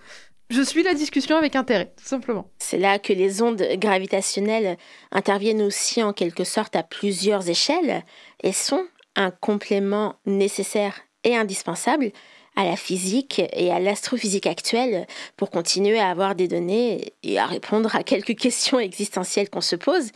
[0.51, 2.51] je suis la discussion avec intérêt, tout simplement.
[2.59, 4.77] C'est là que les ondes gravitationnelles
[5.11, 8.05] interviennent aussi en quelque sorte à plusieurs échelles
[8.43, 8.85] et sont
[9.17, 12.13] un complément nécessaire et indispensable
[12.55, 17.47] à la physique et à l'astrophysique actuelle pour continuer à avoir des données et à
[17.47, 20.11] répondre à quelques questions existentielles qu'on se pose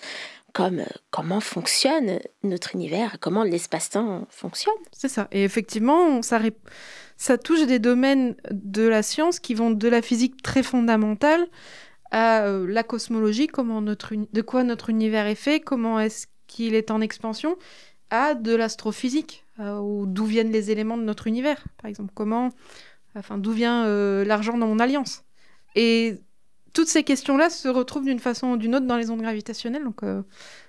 [0.53, 4.75] comme euh, comment fonctionne notre univers, comment l'espace-temps fonctionne.
[4.93, 5.29] C'est ça.
[5.33, 10.63] Et effectivement, ça, touche des domaines de la science qui vont de la physique très
[10.63, 11.47] fondamentale
[12.11, 16.75] à euh, la cosmologie, comment notre de quoi notre univers est fait, comment est-ce qu'il
[16.75, 17.57] est en expansion,
[18.11, 22.49] à de l'astrophysique, euh, d'où viennent les éléments de notre univers, par exemple, comment,
[23.15, 23.87] enfin, d'où vient
[24.25, 25.23] l'argent dans mon alliance.
[25.77, 26.17] Et
[26.73, 29.85] toutes ces questions-là se retrouvent d'une façon ou d'une autre dans les ondes gravitationnelles.
[29.85, 30.23] Donc, euh,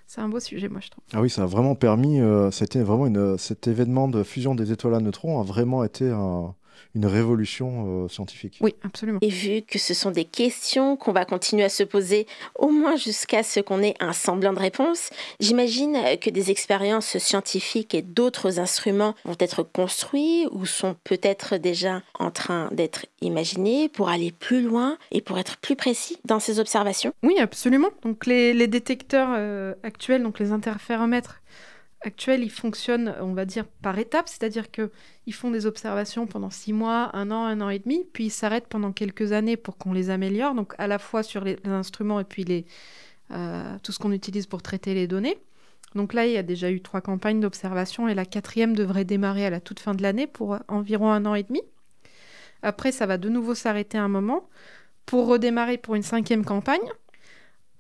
[0.08, 1.04] c'est un beau sujet, moi, je trouve.
[1.14, 2.20] Ah oui, ça a vraiment permis.
[2.20, 6.10] Euh, c'était vraiment une, cet événement de fusion des étoiles à neutrons a vraiment été
[6.10, 6.54] un,
[6.96, 8.58] une révolution euh, scientifique.
[8.62, 9.20] Oui, absolument.
[9.22, 12.96] Et vu que ce sont des questions qu'on va continuer à se poser, au moins
[12.96, 15.10] jusqu'à ce qu'on ait un semblant de réponse,
[15.40, 22.02] j'imagine que des expériences scientifiques et d'autres instruments vont être construits ou sont peut-être déjà
[22.20, 26.60] en train d'être imaginés pour aller plus loin et pour être plus précis dans ces
[26.60, 27.14] observations?
[27.24, 27.90] Oui, absolument.
[28.04, 31.41] Donc les, détecteurs euh, actuels, donc les interféromètres,
[32.04, 36.74] actuels, ils fonctionnent, on va dire, par étapes, c'est-à-dire qu'ils font des observations pendant six
[36.74, 39.94] mois, un an, un an et demi, puis ils s'arrêtent pendant quelques années pour qu'on
[39.94, 42.66] les améliore, donc à la fois sur les, instruments et puis les,
[43.32, 45.38] euh, tout ce qu'on utilise pour traiter les données.
[45.96, 49.46] Donc là, il y a déjà eu trois campagnes d'observation et la quatrième devrait démarrer
[49.46, 51.62] à la toute fin de l'année pour environ un an et demi.
[52.64, 54.48] Après, ça va de nouveau s'arrêter un moment
[55.06, 56.80] pour redémarrer pour une cinquième campagne.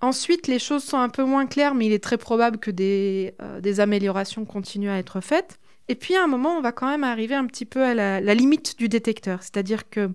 [0.02, 3.36] Ensuite, les choses sont un peu moins claires, mais il est très probable que des,
[3.42, 5.60] euh, améliorations continuent à être faites.
[5.90, 8.34] Et puis, à un moment, on va quand même arriver un petit peu à la,
[8.34, 9.44] limite du détecteur.
[9.44, 10.10] C'est-à-dire que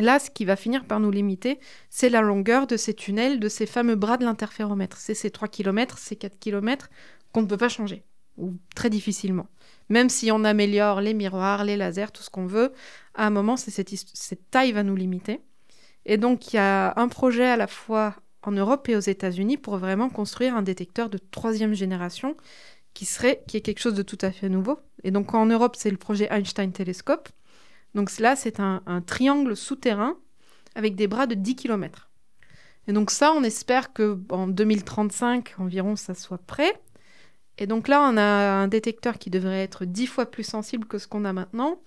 [0.00, 3.48] là, ce qui va finir par nous limiter, c'est la longueur de ces tunnels, de
[3.48, 4.96] ces fameux bras de l'interféromètre.
[4.96, 6.90] C'est ces 3 km, ces 4 km
[7.32, 8.02] qu'on ne peut pas changer,
[8.38, 9.46] ou très difficilement.
[9.88, 12.72] Même si on améliore les miroirs, les lasers, tout ce qu'on veut,
[13.14, 15.42] à un moment, cette, cette taille va nous limiter.
[16.06, 19.56] Et donc, il y a un projet à la fois en Europe et aux États-Unis
[19.56, 22.36] pour vraiment construire un détecteur de troisième génération
[22.94, 24.78] qui serait qui est quelque chose de tout à fait nouveau.
[25.04, 27.28] Et donc en Europe, c'est le projet Einstein Telescope.
[27.94, 30.16] Donc là, c'est un, triangle souterrain
[30.74, 32.10] avec des bras de 10 km.
[32.86, 36.80] Et donc ça, on espère que en 2035 environ, ça soit prêt.
[37.58, 40.98] Et donc là, on a un détecteur qui devrait être 10 fois plus sensible que
[40.98, 41.80] ce qu'on a maintenant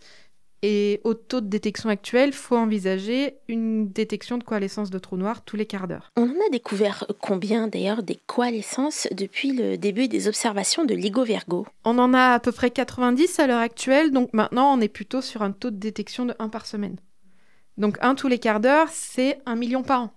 [0.64, 5.44] Et au taux de détection actuel, faut envisager une détection de coalescence de trous noirs
[5.44, 6.12] tous les quarts d'heure.
[6.16, 11.24] On en a découvert combien d'ailleurs des coalescences depuis le début des observations de LIGO
[11.24, 11.66] Virgo?
[11.84, 15.22] On en a à peu près 90 à l'heure actuelle, donc maintenant on est plutôt
[15.22, 16.98] sur un taux de détection de 1 par semaine.
[17.78, 20.12] Donc un tous les quarts d'heure, c'est un million par an.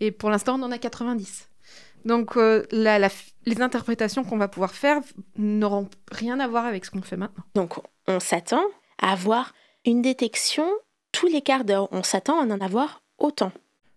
[0.00, 1.50] Et pour l'instant, on en a 90.
[2.06, 3.08] Donc euh, la- la-
[3.44, 5.00] les interprétations qu'on va pouvoir faire
[5.36, 7.44] n'auront rien à voir avec ce qu'on fait maintenant.
[7.54, 7.74] Donc
[8.08, 8.62] on s'attend
[9.02, 9.52] avoir
[9.84, 10.64] une détection
[11.12, 11.88] tous les quarts d'heure.
[11.92, 13.52] On s'attend à en avoir autant.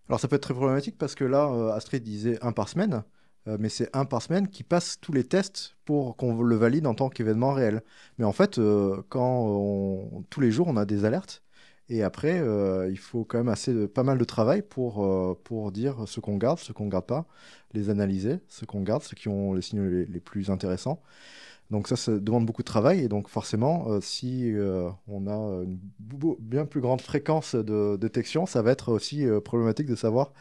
[0.09, 3.03] Alors ça peut être très problématique parce que là, euh, Astrid disait un par semaine,
[3.47, 6.85] euh, mais c'est un par semaine qui passe tous les tests pour qu'on le valide
[6.85, 7.81] en tant qu'événement réel.
[8.17, 11.41] Mais en fait, euh, quand on- tous les jours on a des alertes,
[11.87, 12.41] et après,
[12.89, 15.07] il faut quand même assez de- pas mal de travail pour,
[15.43, 17.27] pour dire ce qu'on garde, ce qu'on garde pas,
[17.73, 20.99] les analyser, ce qu'on garde, ceux qui ont les signaux les plus intéressants.
[21.71, 25.63] Donc ça, ça demande beaucoup de travail et donc forcément, euh, si euh, on a
[25.63, 25.79] une
[26.39, 30.31] bien plus grande fréquence de détection, ça va être aussi euh, problématique de savoir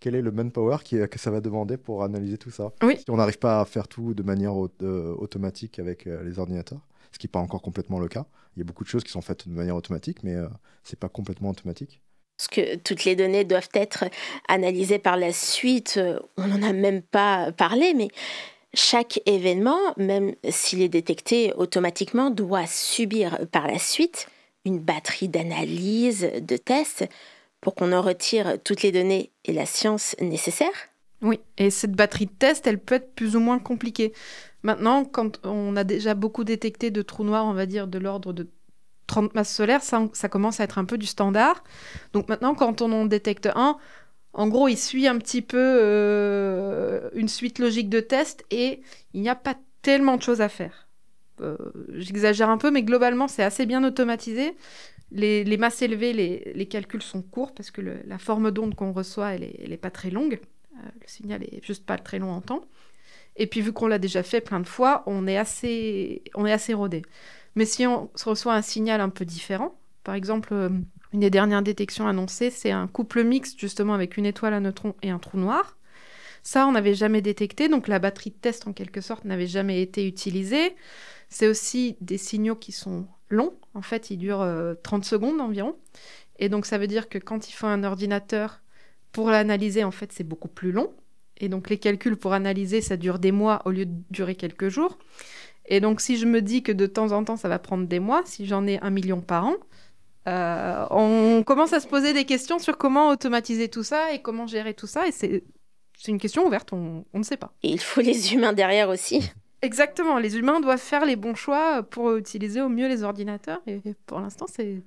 [0.00, 2.72] quel est le manpower qui, que ça va demander pour analyser tout ça.
[2.82, 2.98] Oui.
[2.98, 6.38] Si on n'arrive pas à faire tout de manière au- euh, automatique avec euh, les
[6.40, 6.80] ordinateurs,
[7.12, 8.26] ce qui n'est pas encore complètement le cas.
[8.56, 10.48] Il y a beaucoup de choses qui sont faites de manière automatique, mais euh,
[10.82, 12.02] c'est pas complètement automatique.
[12.38, 14.04] Parce que toutes les données doivent être
[14.48, 16.00] analysées par la suite.
[16.36, 18.08] On n'en a même pas parlé, mais
[18.74, 24.28] chaque événement, même s'il est détecté automatiquement, doit subir par la suite
[24.64, 27.06] une batterie d'analyse, de tests,
[27.60, 30.68] pour qu'on en retire toutes les données et la science nécessaires.
[31.20, 34.12] Oui, et cette batterie de test, elle peut être plus ou moins compliquée.
[34.62, 38.32] Maintenant, quand on a déjà beaucoup détecté de trous noirs, on va dire de l'ordre
[38.32, 38.48] de
[39.06, 41.62] 30 masses solaires, ça, ça commence à être un peu du standard.
[42.12, 43.76] Donc maintenant, quand on en détecte un,
[44.34, 48.80] en gros, il suit un petit peu euh, une suite logique de tests et
[49.12, 50.88] il n'y a pas tellement de choses à faire.
[51.40, 51.56] Euh,
[51.90, 54.56] J'exagère un peu, mais globalement, c'est assez bien automatisé.
[55.10, 59.42] Les, masses élevées, les, calculs sont courts parce que la forme d'onde qu'on reçoit, elle
[59.42, 60.40] est, elle est pas très longue.
[60.78, 62.64] Euh, le signal est juste pas très long en temps.
[63.36, 66.52] Et puis vu qu'on l'a déjà fait plein de fois, on est assez, on est
[66.52, 67.02] assez rodé.
[67.54, 70.70] Mais si on reçoit un signal un peu différent, par exemple,
[71.12, 74.94] une des dernières détections annoncées, c'est un couple mixte justement avec une étoile à neutrons
[75.02, 75.76] et un trou noir.
[76.42, 79.80] Ça, on n'avait jamais détecté, donc la batterie de test en quelque sorte n'avait jamais
[79.80, 80.74] été utilisée.
[81.28, 85.76] C'est aussi des signaux qui sont longs, en fait, ils durent euh, 30 secondes environ.
[86.38, 88.62] Et donc ça veut dire que quand il faut un ordinateur
[89.12, 90.92] pour l'analyser, en fait, c'est beaucoup plus long.
[91.36, 94.68] Et donc les calculs pour analyser, ça dure des mois au lieu de durer quelques
[94.68, 94.98] jours.
[95.66, 98.00] Et donc si je me dis que de temps en temps, ça va prendre des
[98.00, 99.56] mois, si j'en ai un million par an,
[100.28, 104.46] euh, on commence à se poser des questions sur comment automatiser tout ça et comment
[104.46, 105.06] gérer tout ça.
[105.06, 105.42] Et c'est
[105.98, 107.52] c'est une question ouverte, on, on ne sait pas.
[107.62, 109.30] Et il faut les humains derrière aussi.
[109.60, 113.60] Exactement, les humains doivent faire les bons choix pour utiliser au mieux les ordinateurs.
[113.68, 114.82] Et pour l'instant, c'est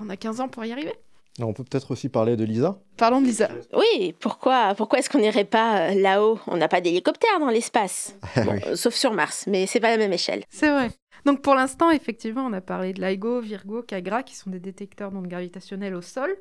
[0.00, 0.92] on a 15 ans pour y arriver.
[1.38, 2.78] Alors, on peut peut-être aussi parler de Lisa.
[2.96, 3.48] Parlons de Lisa.
[3.76, 6.38] Oui, pourquoi, pourquoi est-ce qu'on n'irait pas là-haut?
[6.46, 8.16] On n'a pas d'hélicoptère dans l'espace.
[8.36, 8.60] Bon, Oui.
[8.68, 10.44] euh, sauf sur Mars, mais c'est pas la même échelle.
[10.48, 10.90] C'est vrai.
[11.24, 15.10] Donc pour l'instant, effectivement, on a parlé de LIGO, Virgo, Cagra, qui sont des détecteurs
[15.10, 16.36] d'ondes gravitationnelles au sol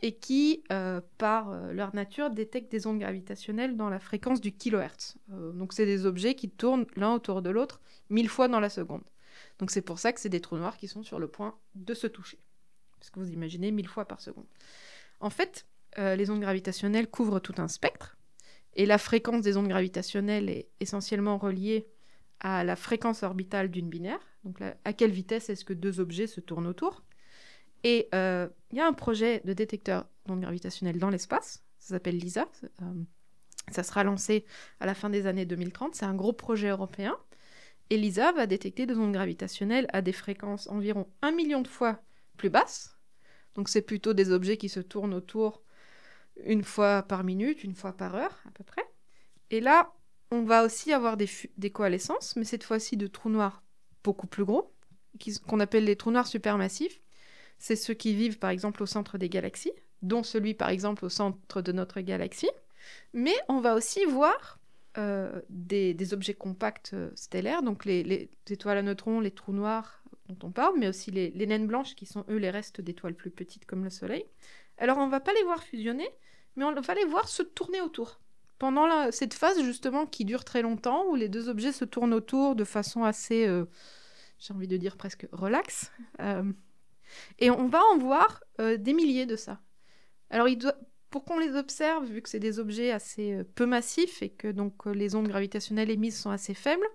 [0.00, 4.52] et qui, euh, par euh, leur nature, détectent des ondes gravitationnelles dans la fréquence du
[4.52, 5.16] kilohertz.
[5.32, 8.68] Euh, donc c'est des objets qui tournent l'un autour de l'autre mille fois dans la
[8.68, 9.04] seconde.
[9.58, 11.94] Donc c'est pour ça que c'est des trous noirs qui sont sur le point de
[11.94, 12.38] se toucher.
[12.98, 14.46] Parce que vous imaginez mille fois par seconde.
[15.20, 15.66] En fait,
[15.96, 18.16] les ondes gravitationnelles couvrent tout un spectre.
[18.74, 21.86] Et la fréquence des ondes gravitationnelles est essentiellement reliée
[22.42, 24.20] à la fréquence orbitale d'une binaire.
[24.44, 27.02] Donc à quelle vitesse est-ce que deux objets se tournent autour?
[27.84, 31.64] Et euh, il y a un projet de détecteur d'ondes gravitationnelles dans l'espace.
[31.78, 32.48] Ça s'appelle LISA.
[32.82, 33.02] Euh,
[33.70, 34.44] ça sera lancé
[34.80, 35.94] à la fin des années 2030.
[35.94, 37.16] C'est un gros projet européen.
[37.90, 42.02] Et LISA va détecter des ondes gravitationnelles à des fréquences environ un million de fois
[42.36, 42.98] plus basses.
[43.54, 45.62] Donc c'est plutôt des objets qui se tournent autour
[46.44, 48.84] une fois par minute, une fois par heure à peu près.
[49.50, 49.92] Et là,
[50.32, 51.28] on va aussi avoir des,
[51.58, 53.62] des coalescences, mais cette fois-ci de trous noirs
[54.02, 54.72] beaucoup plus gros,
[55.46, 57.02] qu'on appelle les trous noirs supermassifs.
[57.58, 61.10] C'est ceux qui vivent par exemple au centre des galaxies, dont celui par exemple au
[61.10, 62.50] centre de notre galaxie.
[63.12, 64.58] Mais on va aussi voir
[64.96, 70.02] euh, des, objets compacts euh, stellaires, donc les, les étoiles à neutrons, les trous noirs
[70.28, 73.14] dont on parle, mais aussi les, les naines blanches qui sont eux les restes d'étoiles
[73.14, 74.24] plus petites comme le Soleil.
[74.78, 76.08] Alors on va pas les voir fusionner,
[76.56, 78.18] mais on va les voir se tourner autour
[78.62, 82.54] pendant cette phase justement qui dure très longtemps, où les deux objets se tournent autour
[82.54, 83.64] de façon assez, euh,
[84.38, 85.90] j'ai envie de dire presque relax,
[86.20, 86.44] euh,
[87.40, 89.60] et on va en voir euh, des milliers de ça.
[90.30, 90.46] Alors
[91.10, 94.46] pour qu'on les observe, vu que c'est des objets assez euh, peu massifs et que
[94.46, 96.86] donc les ondes gravitationnelles émises sont assez faibles,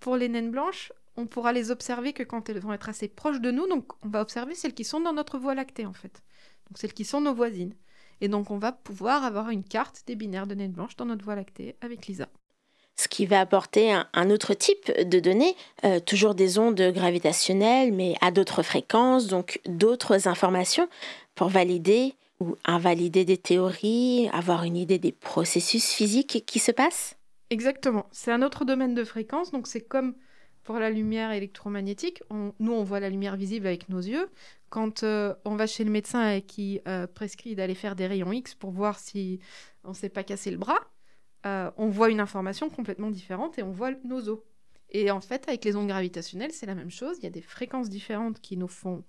[0.00, 3.42] pour les naines blanches, on pourra les observer que quand elles vont être assez proches
[3.42, 3.68] de nous.
[3.68, 6.24] Donc, on va observer celles qui sont dans notre voie lactée, en fait.
[6.66, 7.76] Donc, celles qui sont nos voisines.
[8.20, 11.24] Et donc, on va pouvoir avoir une carte des binaires de naine blanche dans notre
[11.24, 12.28] voie lactée avec Lisa.
[12.96, 18.14] Ce qui va apporter un, autre type de données, euh, toujours des ondes gravitationnelles, mais
[18.20, 20.86] à d'autres fréquences, donc d'autres informations
[21.34, 27.16] pour valider ou invalider des théories, avoir une idée des processus physiques qui se passent
[27.48, 28.06] Exactement.
[28.12, 30.14] C'est un autre domaine de fréquence, donc c'est comme
[30.62, 32.22] pour la lumière électromagnétique.
[32.30, 34.28] nous, on voit la lumière visible avec nos yeux.
[34.70, 38.32] Quand euh, on va chez le médecin et qui euh, prescrit d'aller faire des rayons
[38.32, 39.40] X pour voir si
[39.82, 40.78] on ne s'est pas cassé le bras,
[41.44, 44.38] euh, on voit une information complètement différente et on voit nos os.
[44.90, 47.16] Et en fait, avec les ondes gravitationnelles, c'est la même chose.
[47.18, 49.04] Il y a des fréquences différentes qui nous font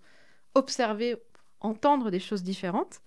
[0.56, 1.16] observer,
[1.60, 3.02] entendre des choses différentes.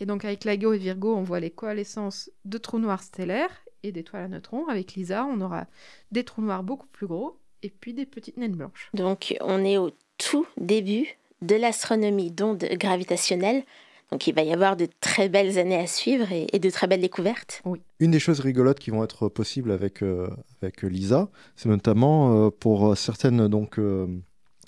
[0.00, 3.92] Et donc avec LIGO et Virgo, on voit les coalescences de trous noirs stellaires et
[3.92, 4.66] d'étoiles à neutrons.
[4.66, 5.66] Avec LISA, on aura
[6.10, 8.90] des trous noirs beaucoup plus gros et puis des petites naines blanches.
[8.94, 13.62] Donc on est au tout début de l'astronomie d'ondes gravitationnelles.
[14.10, 17.00] Donc il va y avoir de très belles années à suivre et, de très belles
[17.00, 17.62] découvertes.
[17.64, 17.80] Oui.
[18.00, 20.28] Une des choses rigolotes qui vont être possibles avec, euh,
[20.62, 24.06] avec LISA, c'est notamment euh, pour certaines donc, euh,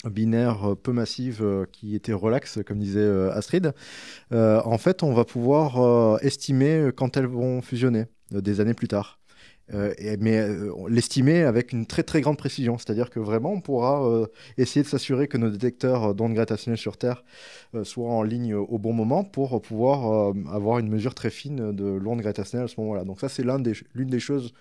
[0.05, 3.73] binaires peu massives qui étaient relax, comme disait Astrid.
[4.31, 9.16] en fait, on va pouvoir estimer quand elles vont fusionner des années plus tard.
[9.73, 12.77] Euh, mais euh, l'estimer avec une très très grande précision.
[12.77, 16.97] C'est-à-dire que vraiment, on pourra euh, essayer de s'assurer que nos détecteurs d'ondes gravitationnelles sur
[16.97, 17.23] Terre
[17.83, 22.21] soient en ligne au bon moment pour pouvoir avoir une mesure très fine de l'onde
[22.21, 23.03] gravitationnelle à ce moment-là.
[23.03, 24.53] Donc ça, c'est l'une des, des choses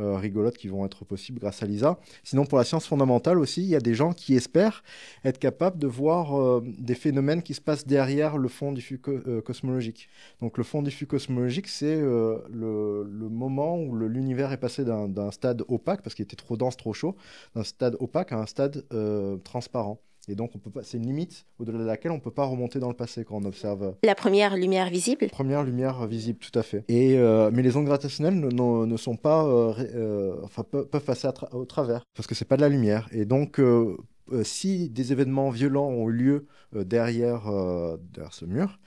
[0.00, 1.98] euh, rigolotes qui vont être possibles grâce à LISA.
[2.24, 4.82] Sinon, pour la science fondamentale aussi, il y a des gens qui espèrent
[5.24, 9.40] être capables de voir euh, des phénomènes qui se passent derrière le fond diffus euh,
[9.42, 10.08] cosmologique.
[10.40, 15.62] Donc le fond diffus cosmologique, c'est le, le, moment où l'univers est passé d'un stade
[15.68, 17.16] opaque, parce qu'il était trop dense, trop chaud,
[17.54, 18.84] d'un stade opaque à un stade
[19.44, 20.00] transparent.
[20.28, 20.52] Et donc,
[20.82, 23.36] c'est une limite au-delà de laquelle on ne peut pas remonter dans le passé quand
[23.36, 23.94] on observe.
[24.04, 26.84] La première lumière visible Première lumière visible, tout à fait.
[26.88, 31.28] Et, euh, mais les ondes gravitationnelles ne, ne, sont pas, euh, euh, enfin, peuvent, passer
[31.52, 33.08] au travers, parce que c'est pas de la lumière.
[33.12, 33.58] Et donc,
[34.32, 36.46] euh, si des événements violents ont eu lieu
[36.76, 38.78] euh, derrière, euh, derrière, ce mur,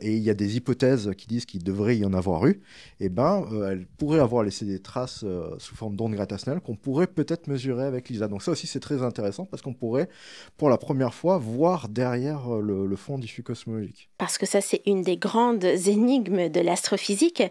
[0.00, 2.60] et il y a des hypothèses qui disent qu'il devrait y en avoir eu,
[3.00, 5.24] eh ben, elles pourraient avoir laissé des traces
[5.58, 8.28] sous forme d'ondes gravitationnelles qu'on pourrait peut-être mesurer avec LISA.
[8.28, 10.08] Donc ça aussi, c'est très intéressant parce qu'on pourrait,
[10.56, 14.10] pour la première fois, voir derrière le, fond diffus cosmologique.
[14.18, 17.42] Parce que ça, c'est une des grandes énigmes de l'astrophysique.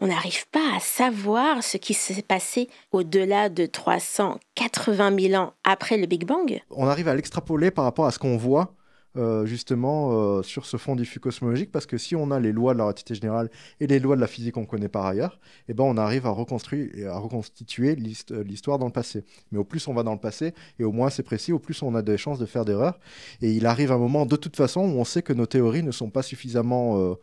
[0.00, 5.96] On n'arrive pas à savoir ce qui s'est passé au-delà de 380 000 ans après
[5.96, 6.60] le Big Bang.
[6.70, 8.74] On arrive à l'extrapoler par rapport à ce qu'on voit
[9.16, 12.74] euh, justement euh, sur ce fond diffus cosmologique parce que si on a les lois
[12.74, 13.50] de la relativité générale
[13.80, 15.38] et les lois de la physique qu'on connaît par ailleurs,
[15.68, 17.96] eh ben on arrive à reconstruire et à reconstituer
[18.30, 19.24] euh, l'histoire dans le passé.
[19.52, 21.82] Mais au plus on va dans le passé et au moins c'est précis, au plus
[21.82, 22.98] on a des chances de faire d'erreurs.
[23.42, 25.92] Et il arrive un moment de toute façon où on sait que nos théories ne
[25.92, 27.16] sont pas suffisamment